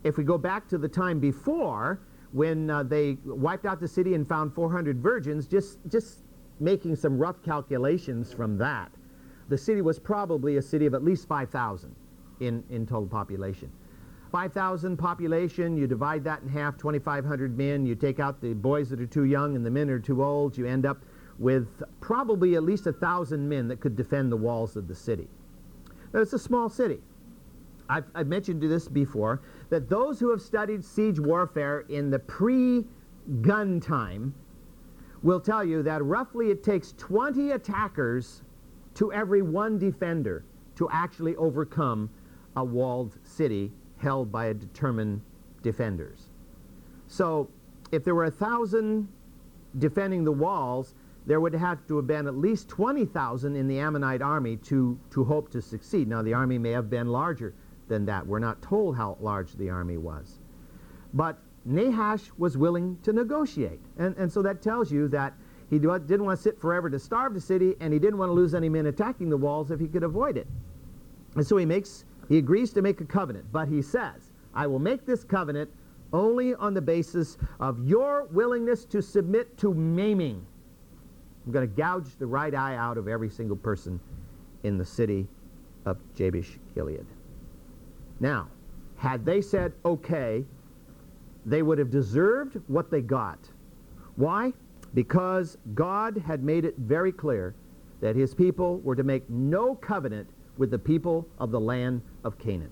If 0.03 0.17
we 0.17 0.25
go 0.25 0.37
back 0.37 0.67
to 0.69 0.77
the 0.77 0.89
time 0.89 1.19
before, 1.19 2.01
when 2.33 2.69
uh, 2.69 2.83
they 2.83 3.17
wiped 3.23 3.65
out 3.65 3.79
the 3.79 3.87
city 3.87 4.15
and 4.15 4.27
found 4.27 4.53
400 4.53 5.01
virgins, 5.01 5.47
just, 5.47 5.79
just 5.89 6.19
making 6.59 6.97
some 6.97 7.17
rough 7.17 7.41
calculations 7.41 8.33
from 8.33 8.57
that, 8.57 8.91
the 9.47 9.57
city 9.57 9.81
was 9.81 9.97
probably 9.97 10.57
a 10.57 10.61
city 10.61 10.85
of 10.85 10.93
at 10.93 11.03
least 11.03 11.27
5,000 11.27 11.95
in, 12.41 12.63
in 12.69 12.85
total 12.85 13.07
population. 13.07 13.71
5,000 14.31 14.97
population, 14.97 15.77
you 15.77 15.85
divide 15.85 16.23
that 16.23 16.41
in 16.41 16.49
half, 16.49 16.75
2,500 16.77 17.55
men, 17.55 17.85
you 17.85 17.93
take 17.93 18.19
out 18.19 18.41
the 18.41 18.53
boys 18.53 18.89
that 18.89 18.99
are 18.99 19.05
too 19.05 19.25
young 19.25 19.55
and 19.55 19.65
the 19.65 19.69
men 19.69 19.89
are 19.89 19.99
too 19.99 20.23
old, 20.23 20.57
you 20.57 20.65
end 20.65 20.85
up 20.85 21.03
with 21.39 21.83
probably 21.99 22.55
at 22.55 22.63
least 22.63 22.85
a 22.87 22.91
1,000 22.91 23.47
men 23.47 23.67
that 23.67 23.79
could 23.79 23.95
defend 23.95 24.31
the 24.31 24.37
walls 24.37 24.75
of 24.75 24.87
the 24.87 24.95
city. 24.95 25.27
Now, 26.13 26.21
it's 26.21 26.33
a 26.33 26.39
small 26.39 26.69
city. 26.69 26.99
I've, 27.89 28.05
I've 28.15 28.27
mentioned 28.27 28.61
this 28.61 28.87
before, 28.87 29.41
that 29.69 29.89
those 29.89 30.19
who 30.19 30.29
have 30.29 30.41
studied 30.41 30.83
siege 30.83 31.19
warfare 31.19 31.81
in 31.89 32.09
the 32.09 32.19
pre-gun 32.19 33.79
time 33.79 34.33
will 35.21 35.39
tell 35.39 35.63
you 35.63 35.83
that 35.83 36.03
roughly 36.03 36.51
it 36.51 36.63
takes 36.63 36.93
20 36.97 37.51
attackers 37.51 38.43
to 38.95 39.11
every 39.11 39.41
one 39.41 39.79
defender 39.79 40.43
to 40.75 40.87
actually 40.91 41.35
overcome 41.37 42.09
a 42.55 42.63
walled 42.63 43.17
city 43.23 43.71
held 43.97 44.31
by 44.31 44.47
a 44.47 44.53
determined 44.53 45.21
defenders. 45.61 46.29
So 47.07 47.49
if 47.91 48.03
there 48.03 48.15
were 48.15 48.25
a 48.25 48.31
thousand 48.31 49.07
defending 49.79 50.23
the 50.23 50.31
walls, 50.31 50.93
there 51.25 51.39
would 51.39 51.53
have 51.53 51.85
to 51.87 51.95
have 51.97 52.07
been 52.07 52.27
at 52.27 52.35
least 52.35 52.69
20,000 52.69 53.55
in 53.55 53.67
the 53.67 53.79
Ammonite 53.79 54.21
army 54.21 54.57
to, 54.57 54.99
to 55.11 55.23
hope 55.23 55.49
to 55.51 55.61
succeed. 55.61 56.07
Now, 56.07 56.21
the 56.21 56.33
army 56.33 56.57
may 56.57 56.71
have 56.71 56.89
been 56.89 57.07
larger 57.07 57.53
than 57.87 58.05
that. 58.05 58.25
We're 58.25 58.39
not 58.39 58.61
told 58.61 58.97
how 58.97 59.17
large 59.21 59.53
the 59.53 59.69
army 59.69 59.97
was. 59.97 60.39
But 61.13 61.37
Nahash 61.65 62.29
was 62.37 62.57
willing 62.57 62.97
to 63.03 63.13
negotiate. 63.13 63.79
And, 63.97 64.15
and 64.17 64.31
so 64.31 64.41
that 64.41 64.61
tells 64.61 64.91
you 64.91 65.07
that 65.09 65.33
he 65.69 65.79
didn't 65.79 66.25
want 66.25 66.37
to 66.37 66.43
sit 66.43 66.59
forever 66.59 66.89
to 66.89 66.99
starve 66.99 67.33
the 67.33 67.41
city, 67.41 67.75
and 67.79 67.93
he 67.93 67.99
didn't 67.99 68.17
want 68.17 68.29
to 68.29 68.33
lose 68.33 68.53
any 68.53 68.69
men 68.69 68.87
attacking 68.87 69.29
the 69.29 69.37
walls 69.37 69.71
if 69.71 69.79
he 69.79 69.87
could 69.87 70.03
avoid 70.03 70.37
it. 70.37 70.47
And 71.35 71.45
so 71.45 71.57
he 71.57 71.65
makes 71.65 72.05
he 72.29 72.37
agrees 72.37 72.71
to 72.73 72.81
make 72.81 73.01
a 73.01 73.05
covenant, 73.05 73.45
but 73.51 73.67
he 73.67 73.81
says, 73.81 74.31
I 74.53 74.67
will 74.67 74.79
make 74.79 75.05
this 75.05 75.23
covenant 75.23 75.69
only 76.13 76.53
on 76.55 76.73
the 76.73 76.81
basis 76.81 77.37
of 77.59 77.85
your 77.85 78.25
willingness 78.25 78.85
to 78.85 79.01
submit 79.01 79.57
to 79.57 79.73
maiming. 79.73 80.45
I'm 81.45 81.51
going 81.51 81.67
to 81.67 81.75
gouge 81.75 82.15
the 82.17 82.25
right 82.25 82.53
eye 82.53 82.75
out 82.75 82.97
of 82.97 83.07
every 83.07 83.29
single 83.29 83.57
person 83.57 83.99
in 84.63 84.77
the 84.77 84.85
city 84.85 85.27
of 85.85 85.97
Jabesh 86.15 86.57
Gilead. 86.73 87.05
Now, 88.19 88.47
had 88.95 89.25
they 89.25 89.41
said 89.41 89.73
okay, 89.83 90.45
they 91.45 91.61
would 91.61 91.77
have 91.77 91.89
deserved 91.89 92.61
what 92.67 92.89
they 92.89 93.01
got. 93.01 93.39
Why? 94.15 94.53
Because 94.93 95.57
God 95.73 96.17
had 96.17 96.43
made 96.43 96.63
it 96.63 96.75
very 96.77 97.11
clear 97.11 97.55
that 97.99 98.15
his 98.15 98.33
people 98.33 98.79
were 98.79 98.95
to 98.95 99.03
make 99.03 99.29
no 99.29 99.75
covenant 99.75 100.29
with 100.57 100.71
the 100.71 100.79
people 100.79 101.27
of 101.39 101.51
the 101.51 101.59
land 101.59 102.01
of 102.23 102.37
Canaan. 102.37 102.69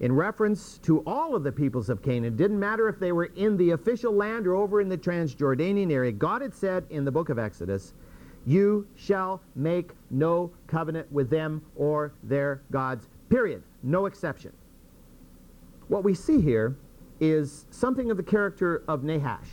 In 0.00 0.12
reference 0.12 0.78
to 0.78 1.00
all 1.06 1.34
of 1.34 1.42
the 1.42 1.52
peoples 1.52 1.88
of 1.88 2.02
Canaan, 2.02 2.36
didn't 2.36 2.58
matter 2.58 2.88
if 2.88 2.98
they 2.98 3.12
were 3.12 3.30
in 3.36 3.56
the 3.56 3.70
official 3.70 4.12
land 4.12 4.46
or 4.46 4.54
over 4.54 4.82
in 4.82 4.88
the 4.90 4.98
Transjordanian 4.98 5.90
area, 5.90 6.12
God 6.12 6.42
had 6.42 6.54
said 6.54 6.84
in 6.90 7.04
the 7.04 7.10
book 7.10 7.30
of 7.30 7.38
Exodus, 7.38 7.94
You 8.44 8.86
shall 8.94 9.40
make 9.54 9.92
no 10.10 10.50
covenant 10.66 11.10
with 11.10 11.30
them 11.30 11.62
or 11.76 12.12
their 12.22 12.60
gods, 12.70 13.08
period. 13.30 13.62
No 13.82 14.04
exception. 14.04 14.52
What 15.88 16.04
we 16.04 16.14
see 16.14 16.42
here 16.42 16.76
is 17.18 17.64
something 17.70 18.10
of 18.10 18.18
the 18.18 18.22
character 18.22 18.82
of 18.88 19.02
Nahash. 19.02 19.48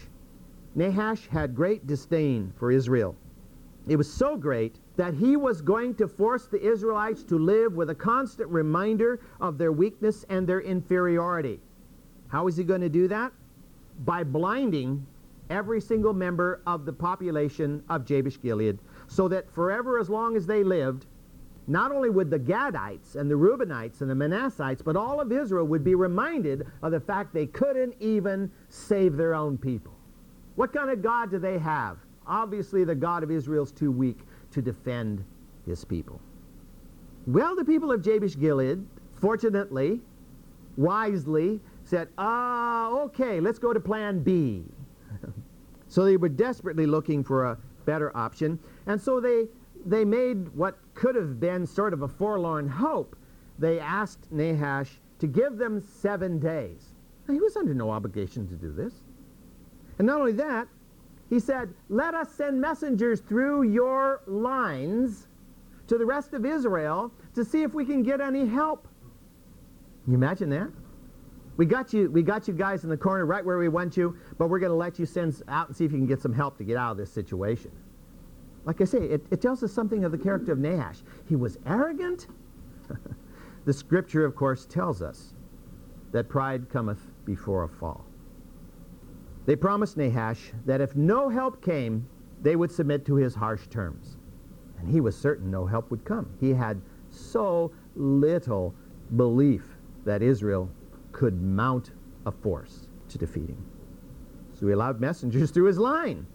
Nahash 0.76 1.28
had 1.28 1.56
great 1.56 1.88
disdain 1.88 2.52
for 2.58 2.70
Israel. 2.72 3.16
It 3.88 3.96
was 3.96 4.12
so 4.12 4.36
great 4.36 4.80
that 4.96 5.14
he 5.14 5.36
was 5.36 5.62
going 5.62 5.96
to 5.96 6.08
force 6.08 6.48
the 6.48 6.62
Israelites 6.62 7.24
to 7.24 7.38
live 7.38 7.74
with 7.74 7.90
a 7.90 7.96
constant 7.96 8.50
reminder 8.50 9.20
of 9.42 9.58
their 9.58 9.72
weakness 9.72 10.26
and 10.30 10.48
their 10.48 10.62
inferiority. 10.62 11.60
How 12.28 12.48
is 12.48 12.58
he 12.58 12.64
going 12.64 12.82
to 12.82 12.90
do 12.90 13.08
that? 13.08 13.32
By 14.06 14.24
blinding 14.24 15.06
every 15.50 15.82
single 15.82 16.14
member 16.14 16.62
of 16.66 16.86
the 16.86 16.94
population 16.94 17.84
of 17.90 18.06
Jabesh 18.06 18.42
Gilead, 18.42 18.80
so 19.08 19.28
that 19.28 19.50
forever 19.52 20.00
as 20.00 20.10
long 20.10 20.36
as 20.36 20.46
they 20.46 20.64
lived, 20.64 21.06
not 21.68 21.92
only 21.92 22.10
would 22.10 22.30
the 22.30 22.40
Gadites 22.40 23.16
and 23.16 23.30
the 23.30 23.36
Reubenites 23.36 24.02
and 24.02 24.10
the 24.10 24.16
Manassites, 24.16 24.84
but 24.84 24.96
all 24.96 25.22
of 25.22 25.32
Israel 25.32 25.66
would 25.66 25.84
be 25.84 25.96
reminded 25.96 26.68
of 26.82 26.92
the 26.92 27.00
fact 27.00 27.34
they 27.34 27.46
couldn't 27.46 27.96
even 28.00 28.52
save 28.70 29.16
their 29.16 29.34
own 29.34 29.58
people. 29.58 29.94
What 30.56 30.74
kind 30.74 30.90
of 30.90 31.02
God 31.02 31.32
do 31.32 31.40
they 31.40 31.58
have? 31.60 31.98
Obviously, 32.28 32.84
the 32.84 32.96
God 32.96 33.24
of 33.24 33.32
Israel's 33.32 33.72
too 33.72 33.92
weak 33.92 34.20
to 34.54 34.62
defend 34.62 35.24
his 35.66 35.84
people. 35.84 36.20
Well, 37.28 37.56
the 37.56 37.66
people 37.66 37.92
of 37.92 38.02
Jabesh 38.02 38.38
Gilead, 38.40 38.86
fortunately, 39.20 40.02
wisely, 40.78 41.60
said, 41.84 42.10
ah, 42.18 42.92
okay, 43.02 43.40
let's 43.40 43.60
go 43.60 43.74
to 43.74 43.80
plan 43.80 44.22
B. 44.22 44.64
so 45.88 46.04
they 46.04 46.18
were 46.18 46.30
desperately 46.30 46.86
looking 46.86 47.24
for 47.24 47.46
a 47.46 47.58
better 47.86 48.16
option, 48.16 48.60
and 48.88 49.02
so 49.02 49.20
they, 49.20 49.48
they 49.86 50.06
made 50.06 50.50
what 50.56 50.78
could 50.94 51.16
have 51.16 51.40
been 51.40 51.66
sort 51.66 51.94
of 51.94 52.02
a 52.02 52.08
forlorn 52.08 52.68
hope. 52.68 53.16
They 53.60 53.80
asked 53.80 54.32
Nahash 54.32 55.00
to 55.20 55.28
give 55.28 55.58
them 55.58 55.82
seven 55.82 56.40
days. 56.40 56.94
Now, 57.28 57.34
he 57.34 57.40
was 57.40 57.56
under 57.56 57.74
no 57.74 57.92
obligation 57.92 58.48
to 58.48 58.56
do 58.56 58.72
this. 58.72 58.94
And 59.98 60.08
not 60.08 60.20
only 60.20 60.34
that, 60.34 60.68
he 61.34 61.40
said, 61.40 61.74
Let 61.90 62.14
us 62.14 62.32
send 62.32 62.62
messengers 62.62 63.20
through 63.20 63.64
your 63.64 64.22
lines 64.28 65.28
to 65.88 65.98
the 65.98 66.06
rest 66.06 66.34
of 66.34 66.46
Israel 66.46 67.12
to 67.34 67.44
see 67.44 67.64
if 67.64 67.74
we 67.74 67.86
can 67.86 68.04
get 68.04 68.22
any 68.22 68.46
help. 68.46 68.88
Can 70.04 70.14
you 70.14 70.18
imagine 70.18 70.50
that? 70.52 70.70
We 71.58 71.66
got 71.66 71.92
you, 71.92 72.10
we 72.12 72.22
got 72.22 72.48
you 72.48 72.54
guys 72.54 72.84
in 72.84 72.90
the 72.90 72.98
corner 72.98 73.26
right 73.26 73.44
where 73.44 73.58
we 73.58 73.68
want 73.68 73.98
you, 73.98 74.16
but 74.38 74.48
we're 74.48 74.60
going 74.60 74.72
to 74.72 74.76
let 74.76 75.00
you 75.00 75.08
send 75.08 75.42
out 75.48 75.68
and 75.68 75.76
see 75.76 75.86
if 75.86 75.92
you 75.92 75.98
can 75.98 76.06
get 76.06 76.22
some 76.22 76.34
help 76.34 76.58
to 76.60 76.64
get 76.64 76.78
out 76.78 76.92
of 76.92 76.98
this 76.98 77.12
situation. 77.12 77.72
Like 78.66 78.80
I 78.82 78.86
say, 78.86 79.00
it, 79.00 79.26
it 79.32 79.42
tells 79.42 79.64
us 79.64 79.74
something 79.74 80.06
of 80.06 80.12
the 80.12 80.18
character 80.18 80.52
of 80.52 80.60
Nahash. 80.60 81.02
He 81.28 81.36
was 81.36 81.58
arrogant. 81.66 82.28
the 83.66 83.74
scripture, 83.74 84.24
of 84.24 84.36
course, 84.36 84.66
tells 84.66 85.02
us 85.02 85.34
that 86.12 86.30
pride 86.30 86.70
cometh 86.70 87.02
before 87.26 87.64
a 87.64 87.70
fall. 87.70 88.06
They 89.46 89.56
promised 89.56 89.98
Nahash 89.98 90.52
that 90.66 90.82
if 90.82 90.96
no 90.96 91.30
help 91.30 91.62
came, 91.62 92.08
they 92.42 92.56
would 92.56 92.72
submit 92.72 93.06
to 93.06 93.16
his 93.16 93.36
harsh 93.36 93.68
terms. 93.68 94.18
And 94.80 94.90
he 94.90 95.02
was 95.02 95.18
certain 95.18 95.52
no 95.52 95.66
help 95.66 95.92
would 95.92 96.06
come. 96.06 96.30
He 96.40 96.54
had 96.54 96.82
so 97.10 97.72
little 97.96 98.74
belief 99.16 99.78
that 100.06 100.22
Israel 100.22 100.70
could 101.12 101.42
mount 101.42 101.92
a 102.26 102.32
force 102.32 102.88
to 103.10 103.18
defeat 103.18 103.50
him. 103.50 103.66
So 104.54 104.68
he 104.68 104.74
allowed 104.74 105.00
messengers 105.00 105.52
through 105.52 105.66
his 105.66 105.78
line. 105.78 106.26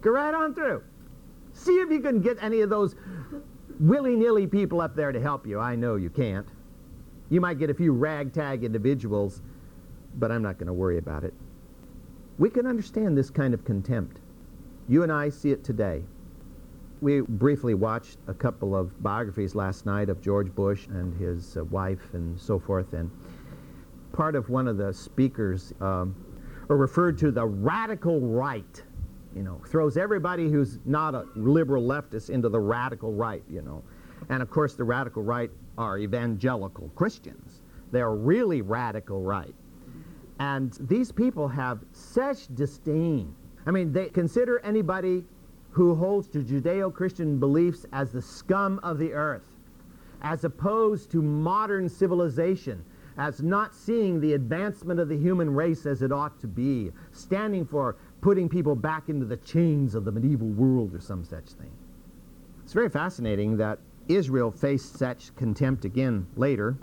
Go 0.00 0.10
right 0.10 0.34
on 0.34 0.54
through. 0.54 0.82
See 1.52 1.74
if 1.74 1.90
you 1.90 2.00
can 2.00 2.20
get 2.20 2.38
any 2.40 2.60
of 2.60 2.70
those 2.70 2.96
willy-nilly 3.78 4.46
people 4.46 4.80
up 4.80 4.94
there 4.94 5.12
to 5.12 5.20
help 5.20 5.46
you. 5.46 5.58
I 5.60 5.76
know 5.76 5.96
you 5.96 6.10
can't. 6.10 6.46
You 7.30 7.40
might 7.40 7.58
get 7.58 7.70
a 7.70 7.74
few 7.74 7.92
ragtag 7.92 8.64
individuals, 8.64 9.42
but 10.18 10.30
I'm 10.30 10.42
not 10.42 10.58
going 10.58 10.66
to 10.66 10.72
worry 10.72 10.98
about 10.98 11.24
it. 11.24 11.34
We 12.42 12.50
can 12.50 12.66
understand 12.66 13.16
this 13.16 13.30
kind 13.30 13.54
of 13.54 13.64
contempt. 13.64 14.18
You 14.88 15.04
and 15.04 15.12
I 15.12 15.28
see 15.28 15.52
it 15.52 15.62
today. 15.62 16.02
We 17.00 17.20
briefly 17.20 17.74
watched 17.74 18.18
a 18.26 18.34
couple 18.34 18.74
of 18.74 19.00
biographies 19.00 19.54
last 19.54 19.86
night 19.86 20.08
of 20.08 20.20
George 20.20 20.52
Bush 20.52 20.88
and 20.88 21.16
his 21.20 21.56
uh, 21.56 21.62
wife 21.66 22.14
and 22.14 22.36
so 22.40 22.58
forth, 22.58 22.94
and 22.94 23.12
part 24.12 24.34
of 24.34 24.50
one 24.50 24.66
of 24.66 24.76
the 24.76 24.92
speakers 24.92 25.72
um, 25.80 26.16
referred 26.66 27.16
to 27.18 27.30
the 27.30 27.46
radical 27.46 28.18
right, 28.18 28.82
you 29.36 29.44
know, 29.44 29.60
throws 29.68 29.96
everybody 29.96 30.50
who's 30.50 30.80
not 30.84 31.14
a 31.14 31.28
liberal 31.36 31.84
leftist 31.84 32.28
into 32.28 32.48
the 32.48 32.58
radical 32.58 33.12
right, 33.12 33.44
you 33.48 33.62
know. 33.62 33.84
And 34.30 34.42
of 34.42 34.50
course, 34.50 34.74
the 34.74 34.82
radical 34.82 35.22
right 35.22 35.52
are 35.78 35.96
evangelical 35.96 36.90
Christians. 36.96 37.62
They're 37.92 38.16
really 38.16 38.62
radical 38.62 39.22
right. 39.22 39.54
And 40.42 40.72
these 40.80 41.12
people 41.12 41.46
have 41.46 41.84
such 41.92 42.52
disdain. 42.56 43.32
I 43.64 43.70
mean, 43.70 43.92
they 43.92 44.08
consider 44.08 44.58
anybody 44.64 45.24
who 45.70 45.94
holds 45.94 46.26
to 46.30 46.40
Judeo-Christian 46.40 47.38
beliefs 47.38 47.86
as 47.92 48.10
the 48.10 48.20
scum 48.20 48.80
of 48.82 48.98
the 48.98 49.12
earth, 49.12 49.46
as 50.20 50.42
opposed 50.42 51.12
to 51.12 51.22
modern 51.22 51.88
civilization, 51.88 52.84
as 53.16 53.40
not 53.40 53.72
seeing 53.72 54.20
the 54.20 54.32
advancement 54.32 54.98
of 54.98 55.08
the 55.08 55.16
human 55.16 55.54
race 55.54 55.86
as 55.86 56.02
it 56.02 56.10
ought 56.10 56.40
to 56.40 56.48
be, 56.48 56.90
standing 57.12 57.64
for 57.64 57.94
putting 58.20 58.48
people 58.48 58.74
back 58.74 59.08
into 59.08 59.24
the 59.24 59.36
chains 59.36 59.94
of 59.94 60.04
the 60.04 60.10
medieval 60.10 60.48
world 60.48 60.92
or 60.92 61.00
some 61.00 61.22
such 61.22 61.50
thing. 61.50 61.70
It's 62.64 62.72
very 62.72 62.88
fascinating 62.90 63.58
that 63.58 63.78
Israel 64.08 64.50
faced 64.50 64.98
such 64.98 65.32
contempt 65.36 65.84
again 65.84 66.26
later 66.34 66.76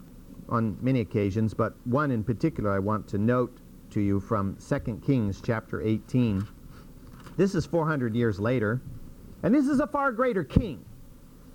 on 0.49 0.77
many 0.81 1.01
occasions, 1.01 1.53
but 1.53 1.75
one 1.85 2.12
in 2.12 2.23
particular 2.23 2.71
I 2.71 2.79
want 2.79 3.07
to 3.09 3.17
note 3.17 3.57
to 3.91 4.01
you 4.01 4.19
from 4.19 4.57
2 4.57 5.01
Kings 5.05 5.41
chapter 5.43 5.81
18. 5.81 6.45
This 7.38 7.55
is 7.55 7.65
400 7.65 8.15
years 8.15 8.39
later, 8.39 8.81
and 9.43 9.53
this 9.53 9.67
is 9.67 9.79
a 9.79 9.88
far 9.88 10.12
greater 10.12 10.43
king. 10.43 10.83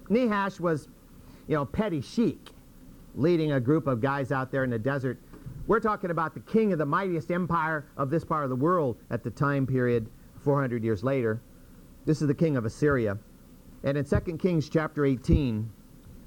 Nahash 0.09 0.61
was, 0.61 0.88
you 1.46 1.54
know, 1.54 1.64
petty 1.64 2.00
sheik, 2.00 2.50
leading 3.14 3.52
a 3.52 3.61
group 3.61 3.87
of 3.87 4.00
guys 4.00 4.33
out 4.33 4.50
there 4.50 4.64
in 4.64 4.70
the 4.70 4.78
desert. 4.78 5.18
We're 5.66 5.80
talking 5.80 6.11
about 6.11 6.35
the 6.35 6.40
king 6.40 6.72
of 6.72 6.78
the 6.78 6.87
mightiest 6.87 7.30
empire 7.30 7.87
of 7.96 8.11
this 8.11 8.24
part 8.24 8.44
of 8.44 8.50
the 8.50 8.57
world 8.57 8.96
at 9.11 9.22
the 9.22 9.30
time 9.30 9.66
period 9.66 10.09
400 10.42 10.85
years 10.85 11.02
later. 11.02 11.40
This 12.04 12.20
is 12.20 12.28
the 12.28 12.35
king 12.35 12.57
of 12.57 12.64
Assyria. 12.64 13.18
And 13.83 13.96
in 13.96 14.04
2 14.04 14.38
Kings 14.38 14.68
chapter 14.68 15.04
18, 15.04 15.70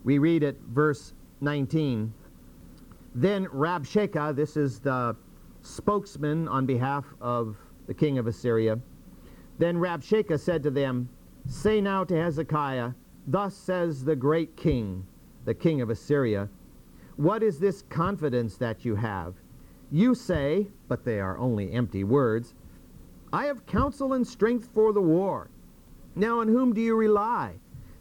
we 0.04 0.18
read 0.18 0.44
at 0.44 0.56
verse 0.70 1.14
19, 1.42 2.14
Then 3.18 3.48
Rabshakeh, 3.48 4.36
this 4.36 4.56
is 4.56 4.78
the 4.78 5.16
spokesman 5.64 6.48
on 6.48 6.68
behalf 6.68 7.04
of 7.20 7.58
the 7.88 7.94
king 7.96 8.20
of 8.20 8.28
Assyria, 8.28 8.78
then 9.58 9.78
Rabshakeh 9.78 10.40
said 10.40 10.62
to 10.62 10.70
them, 10.70 11.10
Say 11.48 11.82
now 11.82 12.04
to 12.04 12.16
Hezekiah, 12.16 12.92
Thus 13.26 13.56
says 13.56 14.06
the 14.06 14.16
great 14.16 14.56
king, 14.56 15.04
the 15.46 15.56
king 15.56 15.82
of 15.82 15.90
Assyria, 15.90 16.48
What 17.16 17.42
is 17.42 17.58
this 17.58 17.82
confidence 17.90 18.56
that 18.58 18.86
you 18.86 18.94
have? 18.94 19.34
You 19.92 20.14
say, 20.14 20.68
but 20.88 21.04
they 21.04 21.20
are 21.20 21.40
only 21.40 21.72
empty 21.72 22.04
words, 22.04 22.54
I 23.34 23.46
have 23.46 23.66
counsel 23.66 24.14
and 24.14 24.28
strength 24.28 24.70
for 24.76 24.94
the 24.94 25.02
war. 25.02 25.50
Now 26.16 26.40
on 26.40 26.48
whom 26.48 26.72
do 26.72 26.82
you 26.82 26.96
rely, 26.96 27.56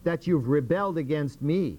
that 0.04 0.26
you've 0.26 0.48
rebelled 0.48 0.98
against 0.98 1.40
me? 1.40 1.78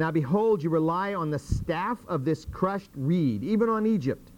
Now 0.00 0.10
behold, 0.10 0.62
you 0.62 0.70
rely 0.70 1.12
on 1.12 1.28
the 1.28 1.38
staff 1.38 1.98
of 2.08 2.24
this 2.24 2.46
crushed 2.46 2.90
reed, 2.96 3.44
even 3.44 3.68
on 3.68 3.84
Egypt, 3.84 4.32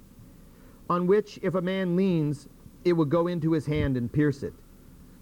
on 0.91 1.07
which 1.07 1.39
if 1.41 1.55
a 1.55 1.63
man 1.63 1.95
leans, 1.95 2.49
it 2.85 2.95
will 2.95 3.05
go 3.05 3.29
into 3.29 3.53
his 3.53 3.65
hand 3.67 3.97
and 3.97 4.13
pierce 4.13 4.43
it. 4.43 4.55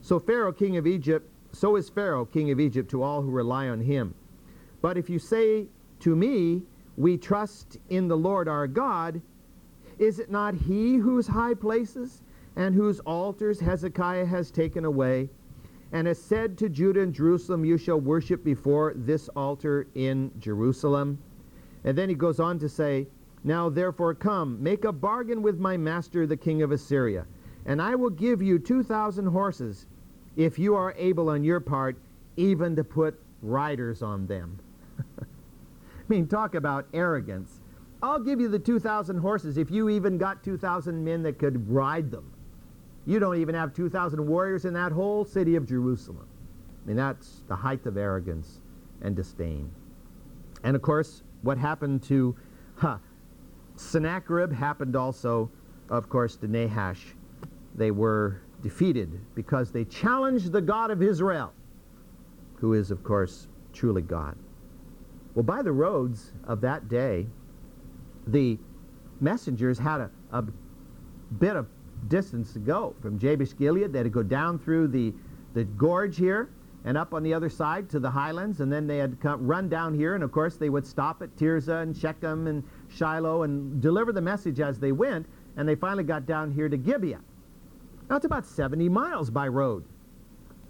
So 0.00 0.18
Pharaoh, 0.18 0.50
king 0.50 0.78
of 0.78 0.86
Egypt, 0.86 1.30
so 1.52 1.76
is 1.76 1.90
Pharaoh, 1.90 2.24
king 2.24 2.50
of 2.50 2.58
Egypt, 2.58 2.90
to 2.92 3.02
all 3.02 3.20
who 3.20 3.30
rely 3.30 3.68
on 3.68 3.80
him. 3.80 4.14
But 4.80 4.96
if 4.96 5.10
you 5.10 5.18
say 5.18 5.66
to 5.98 6.16
me, 6.16 6.62
We 6.96 7.18
trust 7.18 7.76
in 7.90 8.08
the 8.08 8.16
Lord 8.16 8.48
our 8.48 8.66
God, 8.66 9.20
is 9.98 10.18
it 10.18 10.30
not 10.30 10.54
he 10.54 10.96
whose 10.96 11.26
high 11.26 11.52
places 11.52 12.22
and 12.56 12.74
whose 12.74 12.98
altars 13.00 13.60
Hezekiah 13.60 14.24
has 14.24 14.50
taken 14.50 14.86
away, 14.86 15.28
and 15.92 16.06
has 16.06 16.20
said 16.20 16.56
to 16.58 16.68
Judah 16.68 17.00
and 17.00 17.14
Jerusalem, 17.14 17.64
You 17.64 17.76
shall 17.76 18.00
worship 18.00 18.44
before 18.44 18.92
this 18.94 19.28
altar 19.30 19.86
in 19.94 20.30
Jerusalem? 20.38 21.18
And 21.84 21.96
then 21.96 22.08
he 22.08 22.14
goes 22.14 22.38
on 22.38 22.58
to 22.60 22.68
say, 22.68 23.08
Now 23.42 23.68
therefore 23.68 24.14
come, 24.14 24.62
make 24.62 24.84
a 24.84 24.92
bargain 24.92 25.42
with 25.42 25.58
my 25.58 25.76
master, 25.76 26.26
the 26.26 26.36
king 26.36 26.62
of 26.62 26.70
Assyria, 26.70 27.26
and 27.66 27.80
I 27.82 27.94
will 27.94 28.10
give 28.10 28.40
you 28.42 28.58
2,000 28.58 29.26
horses, 29.26 29.86
if 30.36 30.58
you 30.58 30.74
are 30.74 30.94
able 30.96 31.28
on 31.28 31.42
your 31.42 31.60
part 31.60 31.96
even 32.36 32.76
to 32.76 32.84
put 32.84 33.20
riders 33.42 34.02
on 34.02 34.26
them. 34.26 34.58
I 35.20 35.24
mean, 36.08 36.26
talk 36.26 36.54
about 36.54 36.86
arrogance. 36.94 37.60
I'll 38.02 38.20
give 38.20 38.40
you 38.40 38.48
the 38.48 38.58
2,000 38.58 39.18
horses 39.18 39.58
if 39.58 39.70
you 39.70 39.88
even 39.90 40.16
got 40.16 40.42
2,000 40.42 41.04
men 41.04 41.22
that 41.24 41.38
could 41.38 41.70
ride 41.70 42.10
them. 42.10 42.32
You 43.10 43.18
don't 43.18 43.38
even 43.38 43.56
have 43.56 43.74
2,000 43.74 44.24
warriors 44.24 44.66
in 44.66 44.74
that 44.74 44.92
whole 44.92 45.24
city 45.24 45.56
of 45.56 45.66
Jerusalem. 45.66 46.28
I 46.84 46.86
mean, 46.86 46.96
that's 46.96 47.42
the 47.48 47.56
height 47.56 47.84
of 47.86 47.96
arrogance 47.96 48.60
and 49.02 49.16
disdain. 49.16 49.68
And 50.62 50.76
of 50.76 50.82
course, 50.82 51.24
what 51.42 51.58
happened 51.58 52.04
to 52.04 52.36
huh, 52.76 52.98
Sennacherib 53.74 54.52
happened 54.52 54.94
also, 54.94 55.50
of 55.88 56.08
course, 56.08 56.36
to 56.36 56.46
Nahash. 56.46 57.04
They 57.74 57.90
were 57.90 58.42
defeated 58.62 59.18
because 59.34 59.72
they 59.72 59.86
challenged 59.86 60.52
the 60.52 60.60
God 60.60 60.92
of 60.92 61.02
Israel, 61.02 61.52
who 62.58 62.74
is, 62.74 62.92
of 62.92 63.02
course, 63.02 63.48
truly 63.72 64.02
God. 64.02 64.36
Well, 65.34 65.42
by 65.42 65.62
the 65.62 65.72
roads 65.72 66.30
of 66.44 66.60
that 66.60 66.88
day, 66.88 67.26
the 68.28 68.56
messengers 69.20 69.80
had 69.80 70.00
a, 70.00 70.10
a 70.30 70.44
bit 71.40 71.56
of 71.56 71.66
distance 72.08 72.52
to 72.52 72.58
go 72.58 72.94
from 73.00 73.18
Jabesh 73.18 73.56
Gilead. 73.56 73.92
They 73.92 73.98
had 73.98 74.04
to 74.04 74.10
go 74.10 74.22
down 74.22 74.58
through 74.58 74.88
the, 74.88 75.12
the 75.54 75.64
gorge 75.64 76.16
here 76.16 76.50
and 76.84 76.96
up 76.96 77.12
on 77.12 77.22
the 77.22 77.34
other 77.34 77.48
side 77.48 77.90
to 77.90 78.00
the 78.00 78.10
highlands, 78.10 78.60
and 78.60 78.72
then 78.72 78.86
they 78.86 78.98
had 78.98 79.10
to 79.10 79.16
come, 79.16 79.46
run 79.46 79.68
down 79.68 79.94
here, 79.94 80.14
and 80.14 80.24
of 80.24 80.32
course 80.32 80.56
they 80.56 80.70
would 80.70 80.86
stop 80.86 81.20
at 81.20 81.36
Tirzah 81.36 81.82
and 81.82 81.96
Shechem 81.96 82.46
and 82.46 82.64
Shiloh 82.88 83.42
and 83.42 83.82
deliver 83.82 84.12
the 84.12 84.20
message 84.20 84.60
as 84.60 84.78
they 84.78 84.92
went, 84.92 85.26
and 85.56 85.68
they 85.68 85.74
finally 85.74 86.04
got 86.04 86.26
down 86.26 86.50
here 86.50 86.68
to 86.68 86.76
Gibeah. 86.76 87.20
Now 88.08 88.16
it's 88.16 88.24
about 88.24 88.46
70 88.46 88.88
miles 88.88 89.30
by 89.30 89.48
road. 89.48 89.84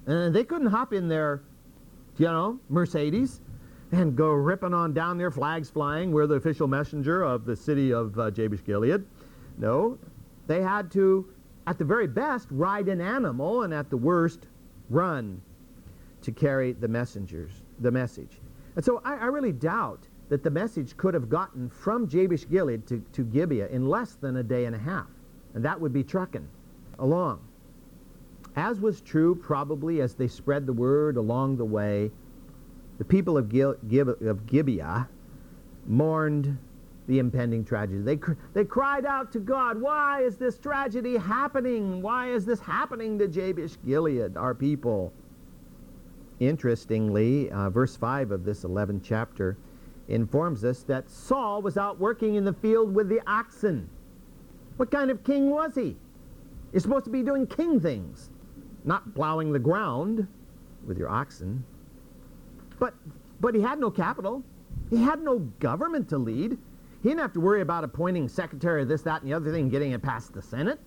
And 0.06 0.34
they 0.34 0.44
couldn't 0.44 0.66
hop 0.66 0.92
in 0.92 1.08
their, 1.08 1.42
you 2.18 2.26
know, 2.26 2.58
Mercedes 2.68 3.40
and 3.92 4.16
go 4.16 4.30
ripping 4.30 4.74
on 4.74 4.92
down 4.92 5.18
there, 5.18 5.30
flags 5.30 5.70
flying. 5.70 6.12
We're 6.12 6.26
the 6.26 6.34
official 6.34 6.68
messenger 6.68 7.22
of 7.22 7.44
the 7.44 7.56
city 7.56 7.92
of 7.92 8.18
uh, 8.18 8.30
Jabesh 8.30 8.64
Gilead. 8.64 9.04
No, 9.58 9.98
they 10.50 10.60
had 10.60 10.90
to, 10.90 11.28
at 11.68 11.78
the 11.78 11.84
very 11.84 12.08
best, 12.08 12.48
ride 12.50 12.88
an 12.88 13.00
animal, 13.00 13.62
and 13.62 13.72
at 13.72 13.88
the 13.88 13.96
worst, 13.96 14.48
run 14.88 15.40
to 16.22 16.32
carry 16.32 16.72
the 16.72 16.88
messengers, 16.88 17.62
the 17.78 17.90
message. 17.90 18.40
And 18.74 18.84
so 18.84 19.00
I, 19.04 19.14
I 19.14 19.24
really 19.26 19.52
doubt 19.52 20.08
that 20.28 20.42
the 20.42 20.50
message 20.50 20.96
could 20.96 21.14
have 21.14 21.28
gotten 21.28 21.70
from 21.70 22.08
Jabesh 22.08 22.48
Gilead 22.48 22.84
to, 22.88 22.98
to 23.12 23.22
Gibeah 23.22 23.68
in 23.68 23.88
less 23.88 24.14
than 24.14 24.38
a 24.38 24.42
day 24.42 24.64
and 24.64 24.74
a 24.74 24.78
half. 24.78 25.06
And 25.54 25.64
that 25.64 25.80
would 25.80 25.92
be 25.92 26.02
trucking 26.02 26.48
along. 26.98 27.40
As 28.56 28.80
was 28.80 29.00
true 29.00 29.36
probably 29.36 30.00
as 30.00 30.14
they 30.14 30.26
spread 30.26 30.66
the 30.66 30.72
word 30.72 31.16
along 31.16 31.58
the 31.58 31.64
way, 31.64 32.10
the 32.98 33.04
people 33.04 33.38
of, 33.38 33.48
Gil, 33.48 33.76
Gib, 33.88 34.08
of 34.08 34.46
Gibeah 34.46 35.08
mourned 35.86 36.58
the 37.11 37.18
impending 37.18 37.64
tragedy. 37.64 38.01
They, 38.01 38.18
they 38.55 38.64
cried 38.64 39.05
out 39.05 39.33
to 39.33 39.40
God, 39.40 39.81
Why 39.81 40.23
is 40.23 40.37
this 40.37 40.59
tragedy 40.59 41.16
happening? 41.16 42.01
Why 42.01 42.31
is 42.31 42.46
this 42.46 42.61
happening 42.61 43.18
to 43.18 43.27
Jabesh 43.27 43.77
Gilead, 43.85 44.37
our 44.37 44.55
people? 44.55 45.12
Interestingly, 46.38 47.51
uh, 47.51 47.68
verse 47.68 47.96
5 47.96 48.31
of 48.31 48.44
this 48.44 48.62
11th 48.62 49.01
chapter 49.03 49.59
informs 50.07 50.64
us 50.64 50.85
that 50.85 51.11
Saul 51.11 51.61
was 51.62 51.77
out 51.77 51.99
working 51.99 52.37
in 52.37 52.44
the 52.44 52.53
field 52.53 52.94
with 52.94 53.09
the 53.09 53.20
oxen. 53.27 53.90
What 54.77 54.92
kind 54.92 55.11
of 55.11 55.25
king 55.25 55.51
was 55.51 55.75
he? 55.75 55.96
You're 56.73 56.81
supposed 56.81 57.07
to 57.07 57.11
be 57.11 57.25
doing 57.25 57.44
king 57.44 57.81
things, 57.81 58.31
not 58.85 59.16
plowing 59.16 59.53
the 59.53 59.59
ground 59.59 60.29
with 60.87 60.96
your 60.96 61.09
oxen. 61.09 61.64
But, 62.79 62.94
but 63.40 63.57
he 63.57 63.61
had 63.61 63.81
no 63.81 63.90
capital. 63.90 64.44
He 64.90 64.96
had 64.96 65.23
no 65.23 65.40
government 65.59 66.09
to 66.11 66.18
lead. 66.18 66.57
He 67.02 67.08
didn't 67.08 67.22
have 67.22 67.32
to 67.32 67.40
worry 67.40 67.62
about 67.62 67.82
appointing 67.82 68.28
secretary 68.28 68.82
of 68.82 68.88
this, 68.88 69.02
that, 69.02 69.22
and 69.22 69.30
the 69.30 69.34
other 69.34 69.50
thing, 69.50 69.62
and 69.62 69.70
getting 69.70 69.92
it 69.92 70.02
past 70.02 70.34
the 70.34 70.42
Senate. 70.42 70.78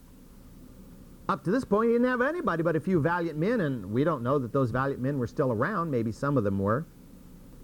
Up 1.27 1.43
to 1.45 1.51
this 1.51 1.65
point, 1.65 1.87
he 1.87 1.93
didn't 1.93 2.07
have 2.07 2.21
anybody 2.21 2.61
but 2.61 2.75
a 2.75 2.79
few 2.79 3.01
valiant 3.01 3.39
men, 3.39 3.61
and 3.61 3.91
we 3.91 4.03
don't 4.03 4.21
know 4.21 4.37
that 4.37 4.51
those 4.53 4.69
valiant 4.69 5.01
men 5.01 5.17
were 5.17 5.25
still 5.25 5.51
around. 5.51 5.89
Maybe 5.89 6.11
some 6.11 6.37
of 6.37 6.43
them 6.43 6.59
were. 6.59 6.85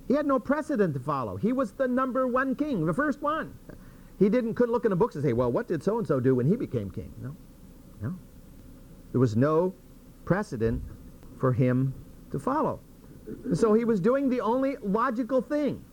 He 0.07 0.15
had 0.15 0.25
no 0.25 0.39
precedent 0.39 0.95
to 0.95 0.99
follow. 0.99 1.35
He 1.35 1.53
was 1.53 1.73
the 1.73 1.87
number 1.87 2.25
one 2.25 2.55
king, 2.55 2.85
the 2.85 2.93
first 2.93 3.21
one. 3.21 3.53
He 4.17 4.29
didn't 4.29 4.55
couldn't 4.55 4.73
look 4.73 4.85
in 4.85 4.89
the 4.89 4.95
books 4.95 5.15
and 5.15 5.23
say, 5.23 5.33
well, 5.33 5.51
what 5.51 5.67
did 5.67 5.83
so-and-so 5.83 6.19
do 6.19 6.33
when 6.33 6.47
he 6.47 6.55
became 6.55 6.89
king? 6.89 7.13
No. 7.21 7.35
No. 8.01 8.15
There 9.11 9.21
was 9.21 9.35
no 9.35 9.73
precedent 10.25 10.81
for 11.37 11.53
him 11.53 11.93
to 12.31 12.39
follow. 12.39 12.79
So 13.53 13.73
he 13.73 13.85
was 13.85 13.99
doing 13.99 14.29
the 14.29 14.41
only 14.41 14.77
logical 14.81 15.41
thing, 15.41 15.83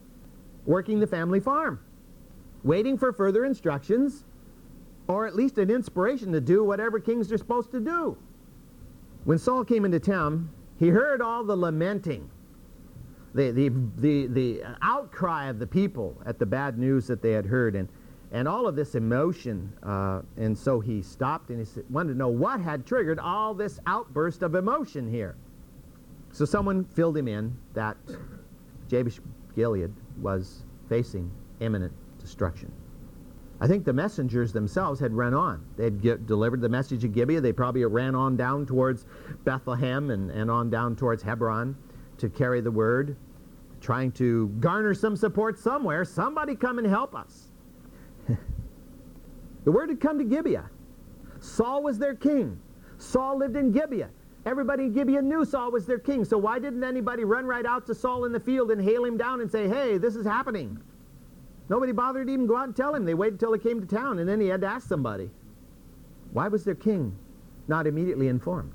working 0.64 1.00
the 1.00 1.06
family 1.06 1.40
farm 1.40 1.80
waiting 2.66 2.98
for 2.98 3.12
further 3.12 3.44
instructions 3.44 4.24
or 5.08 5.26
at 5.26 5.36
least 5.36 5.56
an 5.58 5.70
inspiration 5.70 6.32
to 6.32 6.40
do 6.40 6.64
whatever 6.64 6.98
kings 6.98 7.30
are 7.30 7.38
supposed 7.38 7.70
to 7.70 7.78
do. 7.78 8.18
When 9.24 9.38
Saul 9.38 9.64
came 9.64 9.84
into 9.84 10.00
town, 10.00 10.50
he 10.78 10.88
heard 10.88 11.22
all 11.22 11.44
the 11.44 11.56
lamenting, 11.56 12.28
the, 13.34 13.52
the, 13.52 13.70
the, 13.96 14.26
the 14.26 14.62
outcry 14.82 15.48
of 15.48 15.60
the 15.60 15.66
people 15.66 16.20
at 16.26 16.40
the 16.40 16.46
bad 16.46 16.76
news 16.76 17.06
that 17.06 17.22
they 17.22 17.30
had 17.30 17.46
heard, 17.46 17.76
and, 17.76 17.88
and 18.32 18.48
all 18.48 18.66
of 18.66 18.74
this 18.74 18.96
emotion. 18.96 19.72
Uh, 19.84 20.22
and 20.36 20.58
so 20.58 20.80
he 20.80 21.02
stopped 21.02 21.50
and 21.50 21.64
he 21.64 21.80
wanted 21.88 22.14
to 22.14 22.18
know 22.18 22.28
what 22.28 22.60
had 22.60 22.84
triggered 22.84 23.20
all 23.20 23.54
this 23.54 23.78
outburst 23.86 24.42
of 24.42 24.56
emotion 24.56 25.08
here. 25.08 25.36
So 26.32 26.44
someone 26.44 26.84
filled 26.84 27.16
him 27.16 27.28
in 27.28 27.56
that 27.74 27.96
Jabesh 28.88 29.20
Gilead 29.54 29.92
was 30.20 30.64
facing 30.88 31.30
imminent 31.60 31.92
destruction. 32.26 32.72
I 33.60 33.68
think 33.68 33.84
the 33.84 33.92
messengers 33.92 34.52
themselves 34.52 35.00
had 35.00 35.14
run 35.14 35.32
on. 35.32 35.64
They 35.76 35.84
had 35.84 36.26
delivered 36.26 36.60
the 36.60 36.68
message 36.68 37.04
of 37.04 37.14
Gibeah. 37.14 37.40
They 37.40 37.52
probably 37.52 37.84
ran 37.84 38.14
on 38.14 38.36
down 38.36 38.66
towards 38.66 39.06
Bethlehem 39.44 40.10
and, 40.10 40.30
and 40.30 40.50
on 40.50 40.68
down 40.68 40.96
towards 40.96 41.22
Hebron 41.22 41.76
to 42.18 42.28
carry 42.28 42.60
the 42.60 42.70
word, 42.70 43.16
trying 43.80 44.12
to 44.12 44.48
garner 44.60 44.92
some 44.92 45.16
support 45.16 45.58
somewhere. 45.58 46.04
Somebody 46.04 46.54
come 46.56 46.78
and 46.78 46.86
help 46.86 47.14
us. 47.14 47.48
the 49.64 49.72
word 49.72 49.88
had 49.88 50.00
come 50.00 50.18
to 50.18 50.24
Gibeah. 50.24 50.68
Saul 51.40 51.82
was 51.82 51.98
their 51.98 52.14
king. 52.14 52.60
Saul 52.98 53.38
lived 53.38 53.56
in 53.56 53.70
Gibeah. 53.70 54.10
Everybody 54.44 54.84
in 54.84 54.92
Gibeah 54.92 55.22
knew 55.22 55.44
Saul 55.44 55.70
was 55.70 55.86
their 55.86 55.98
king. 55.98 56.24
So 56.24 56.36
why 56.36 56.58
didn't 56.58 56.84
anybody 56.84 57.24
run 57.24 57.46
right 57.46 57.64
out 57.64 57.86
to 57.86 57.94
Saul 57.94 58.26
in 58.26 58.32
the 58.32 58.40
field 58.40 58.70
and 58.70 58.82
hail 58.82 59.04
him 59.04 59.16
down 59.16 59.40
and 59.40 59.50
say, 59.50 59.66
hey, 59.66 59.96
this 59.96 60.14
is 60.14 60.26
happening? 60.26 60.78
Nobody 61.68 61.92
bothered 61.92 62.28
to 62.28 62.32
even 62.32 62.46
go 62.46 62.56
out 62.56 62.68
and 62.68 62.76
tell 62.76 62.94
him. 62.94 63.04
They 63.04 63.14
waited 63.14 63.40
till 63.40 63.52
he 63.52 63.58
came 63.58 63.80
to 63.80 63.86
town, 63.86 64.18
and 64.18 64.28
then 64.28 64.40
he 64.40 64.46
had 64.48 64.60
to 64.60 64.66
ask 64.66 64.88
somebody. 64.88 65.30
Why 66.32 66.48
was 66.48 66.64
their 66.64 66.74
king 66.74 67.16
not 67.68 67.86
immediately 67.86 68.28
informed? 68.28 68.74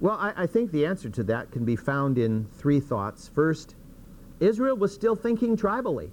Well, 0.00 0.16
I, 0.16 0.32
I 0.36 0.46
think 0.46 0.70
the 0.70 0.86
answer 0.86 1.10
to 1.10 1.22
that 1.24 1.50
can 1.50 1.64
be 1.64 1.76
found 1.76 2.16
in 2.16 2.46
three 2.54 2.80
thoughts. 2.80 3.28
First, 3.28 3.74
Israel 4.38 4.76
was 4.76 4.94
still 4.94 5.16
thinking 5.16 5.56
tribally. 5.56 6.10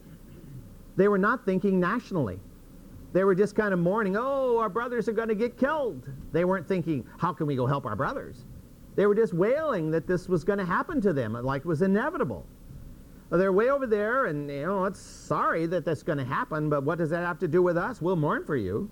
They 0.95 1.07
were 1.07 1.17
not 1.17 1.45
thinking 1.45 1.79
nationally. 1.79 2.39
They 3.13 3.23
were 3.23 3.35
just 3.35 3.55
kind 3.55 3.73
of 3.73 3.79
mourning, 3.79 4.17
oh, 4.17 4.57
our 4.57 4.69
brothers 4.69 5.07
are 5.07 5.13
going 5.13 5.29
to 5.29 5.35
get 5.35 5.57
killed. 5.57 6.07
They 6.33 6.43
weren't 6.43 6.67
thinking, 6.67 7.05
how 7.17 7.33
can 7.33 7.47
we 7.47 7.55
go 7.55 7.65
help 7.65 7.85
our 7.85 7.95
brothers? 7.95 8.43
They 8.95 9.05
were 9.05 9.15
just 9.15 9.33
wailing 9.33 9.91
that 9.91 10.07
this 10.07 10.27
was 10.27 10.43
going 10.43 10.59
to 10.59 10.65
happen 10.65 10.99
to 11.01 11.13
them, 11.13 11.33
like 11.33 11.61
it 11.61 11.67
was 11.67 11.81
inevitable. 11.81 12.45
They're 13.29 13.51
way 13.51 13.69
over 13.69 13.85
there, 13.85 14.25
and, 14.27 14.49
you 14.49 14.65
know, 14.65 14.85
it's 14.85 15.01
sorry 15.01 15.65
that 15.67 15.83
that's 15.83 16.03
going 16.03 16.17
to 16.17 16.25
happen, 16.25 16.69
but 16.69 16.83
what 16.83 16.97
does 16.97 17.09
that 17.09 17.25
have 17.25 17.39
to 17.39 17.47
do 17.47 17.61
with 17.61 17.77
us? 17.77 18.01
We'll 18.01 18.15
mourn 18.15 18.45
for 18.45 18.55
you. 18.55 18.89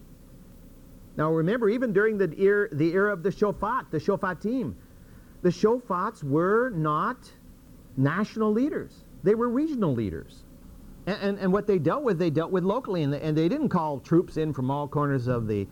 Now, 1.16 1.32
remember, 1.32 1.70
even 1.70 1.94
during 1.94 2.18
the 2.18 2.34
era, 2.38 2.68
the 2.74 2.92
era 2.92 3.14
of 3.14 3.24
the 3.24 3.30
Shofat, 3.30 3.90
the 3.92 3.98
Shophatim, 3.98 4.76
the 5.42 5.50
Shophats 5.50 6.24
were 6.24 6.72
not 6.72 7.32
national 7.96 8.52
leaders. 8.52 9.06
They 9.24 9.36
were 9.36 9.48
regional 9.48 9.94
leaders. 9.94 10.44
And, 11.06 11.18
and, 11.22 11.40
and, 11.40 11.54
what 11.54 11.68
they 11.68 11.80
dealt 11.80 12.04
with, 12.04 12.20
they 12.20 12.30
dealt 12.30 12.52
with 12.52 12.66
locally, 12.66 13.04
and, 13.04 13.14
and 13.14 13.38
they 13.38 13.48
didn't 13.48 13.70
call 13.70 14.00
troops 14.00 14.36
in 14.36 14.52
from 14.52 14.70
all 14.70 14.88
corners 14.88 15.28
of 15.28 15.48
the, 15.48 15.68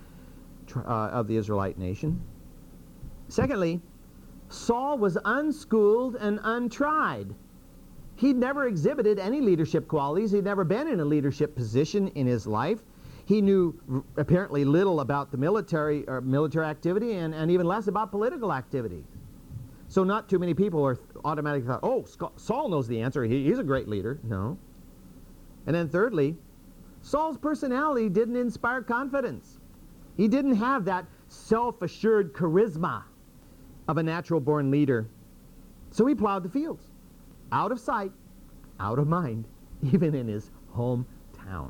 uh, 0.78 0.80
of 0.80 1.28
the 1.28 1.36
Israelite 1.36 1.78
nation. 1.78 2.22
Secondly, 3.28 3.82
Saul 4.50 4.98
was 4.98 5.18
unschooled 5.26 6.16
and 6.16 6.40
untried. 6.44 7.34
He'd 8.24 8.38
never 8.38 8.68
exhibited 8.68 9.20
any 9.20 9.42
leadership 9.42 9.86
qualities. 9.86 10.32
He'd 10.32 10.46
never 10.46 10.64
been 10.64 10.88
in 10.88 11.02
a 11.02 11.04
leadership 11.04 11.58
position 11.58 12.08
in 12.16 12.26
his 12.26 12.48
life. 12.48 12.80
He 13.26 13.42
knew 13.42 13.78
apparently 14.16 14.64
little 14.64 15.02
about 15.02 15.30
the 15.30 15.36
military 15.36 16.08
or 16.08 16.22
military 16.22 16.66
activity 16.66 17.16
and, 17.16 17.36
and 17.36 17.52
even 17.52 17.66
less 17.68 17.88
about 17.88 18.12
political 18.12 18.54
activity. 18.54 19.04
So 19.90 20.06
not 20.06 20.30
too 20.30 20.40
many 20.40 20.54
people 20.54 20.82
are 20.86 20.98
automatically 21.26 21.68
thought, 21.68 21.82
oh, 21.84 22.06
Saul 22.38 22.70
knows 22.70 22.88
the 22.88 23.02
answer. 23.02 23.26
He, 23.26 23.44
he's 23.44 23.60
a 23.60 23.64
great 23.64 23.90
leader. 23.90 24.22
No. 24.24 24.58
And 25.68 25.76
then 25.76 25.90
thirdly, 25.90 26.38
Saul's 27.02 27.38
personality 27.38 28.08
didn't 28.08 28.38
inspire 28.38 28.82
confidence. 28.82 29.60
He 30.16 30.30
didn't 30.30 30.56
have 30.56 30.86
that 30.86 31.06
self-assured 31.28 32.32
charisma 32.32 33.04
of 33.90 33.98
a 33.98 34.04
natural-born 34.04 34.72
leader. 34.72 35.10
So 35.92 36.06
he 36.06 36.16
plowed 36.16 36.44
the 36.44 36.50
fields, 36.50 36.86
out 37.54 37.72
of 37.72 37.80
sight, 37.80 38.12
out 38.80 38.98
of 38.98 39.08
mind, 39.08 39.46
even 39.94 40.16
in 40.16 40.28
his 40.28 40.50
hometown. 40.76 41.70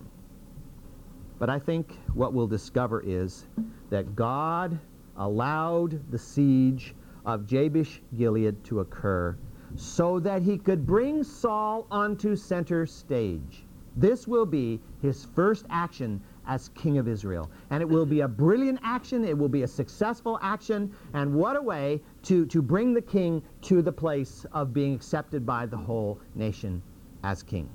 But 1.38 1.50
I 1.50 1.60
think 1.60 2.00
what 2.14 2.34
we'll 2.34 2.48
discover 2.48 3.04
is 3.06 3.48
that 3.90 4.16
God 4.16 4.80
allowed 5.18 6.10
the 6.10 6.18
siege 6.18 6.96
of 7.26 7.46
Jabesh 7.46 8.02
Gilead 8.18 8.64
to 8.64 8.80
occur 8.80 9.36
so 9.76 10.20
that 10.20 10.42
he 10.42 10.58
could 10.58 10.86
bring 10.86 11.24
Saul 11.24 11.86
onto 11.92 12.36
center 12.36 12.86
stage. 12.86 13.66
This 13.96 14.28
will 14.28 14.46
be 14.46 14.80
his 15.02 15.26
first 15.36 15.66
action 15.70 16.22
as 16.48 16.70
king 16.70 16.98
of 16.98 17.08
Israel. 17.08 17.50
And 17.70 17.82
it 17.82 17.88
will 17.88 18.06
be 18.06 18.22
a 18.22 18.28
brilliant 18.28 18.80
action. 18.84 19.24
It 19.24 19.38
will 19.38 19.50
be 19.50 19.64
a 19.64 19.68
successful 19.68 20.40
action. 20.42 20.94
And 21.14 21.34
what 21.34 21.56
a 21.56 21.62
way 21.62 22.02
to, 22.24 22.46
to 22.48 22.62
bring 22.62 22.94
the 22.94 23.02
king 23.02 23.42
to 23.64 23.82
the 23.82 23.92
place 23.92 24.46
of 24.52 24.74
being 24.74 24.94
accepted 24.94 25.46
by 25.46 25.66
the 25.66 25.78
whole 25.78 26.20
nation 26.36 26.82
as 27.24 27.44
king. 27.44 27.70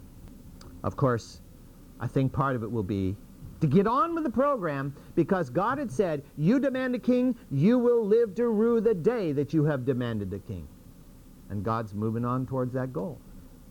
Of 0.85 0.97
course, 0.97 1.41
I 2.01 2.07
think 2.07 2.33
part 2.33 2.57
of 2.57 2.63
it 2.63 2.71
will 2.71 2.83
be 2.83 3.17
to 3.61 3.67
get 3.67 3.87
on 3.87 4.15
with 4.15 4.23
the 4.25 4.31
program 4.31 4.95
because 5.17 5.51
God 5.51 5.79
had 5.79 5.91
said, 5.91 6.23
you 6.37 6.61
demand 6.61 6.95
a 6.95 6.99
king, 6.99 7.35
you 7.51 7.79
will 7.79 8.07
live 8.07 8.35
to 8.37 8.49
rue 8.49 8.81
the 8.81 8.95
day 8.95 9.33
that 9.33 9.53
you 9.53 9.65
have 9.65 9.85
demanded 9.85 10.33
a 10.33 10.39
king. 10.39 10.69
And 11.51 11.65
God's 11.65 11.95
moving 11.95 12.25
on 12.25 12.47
towards 12.47 12.73
that 12.75 12.93
goal. 12.93 13.19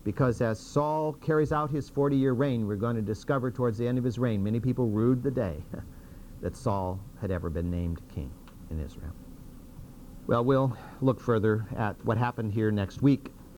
Because 0.08 0.40
as 0.40 0.58
Saul 0.58 1.12
carries 1.12 1.52
out 1.52 1.70
his 1.70 1.90
40-year 1.90 2.32
reign, 2.32 2.66
we're 2.66 2.76
going 2.76 2.96
to 2.96 3.02
discover 3.02 3.50
towards 3.50 3.76
the 3.76 3.86
end 3.86 3.98
of 3.98 4.04
his 4.04 4.18
reign, 4.18 4.42
many 4.42 4.58
people 4.58 4.86
rued 4.86 5.22
the 5.22 5.30
day 5.30 5.62
that 6.40 6.56
Saul 6.56 6.98
had 7.20 7.30
ever 7.30 7.50
been 7.50 7.70
named 7.70 8.00
king 8.14 8.30
in 8.70 8.80
Israel. 8.80 9.12
Well, 10.26 10.42
we'll 10.46 10.74
look 11.02 11.20
further 11.20 11.66
at 11.76 12.02
what 12.06 12.16
happened 12.16 12.54
here 12.54 12.70
next 12.70 13.02
week. 13.02 13.32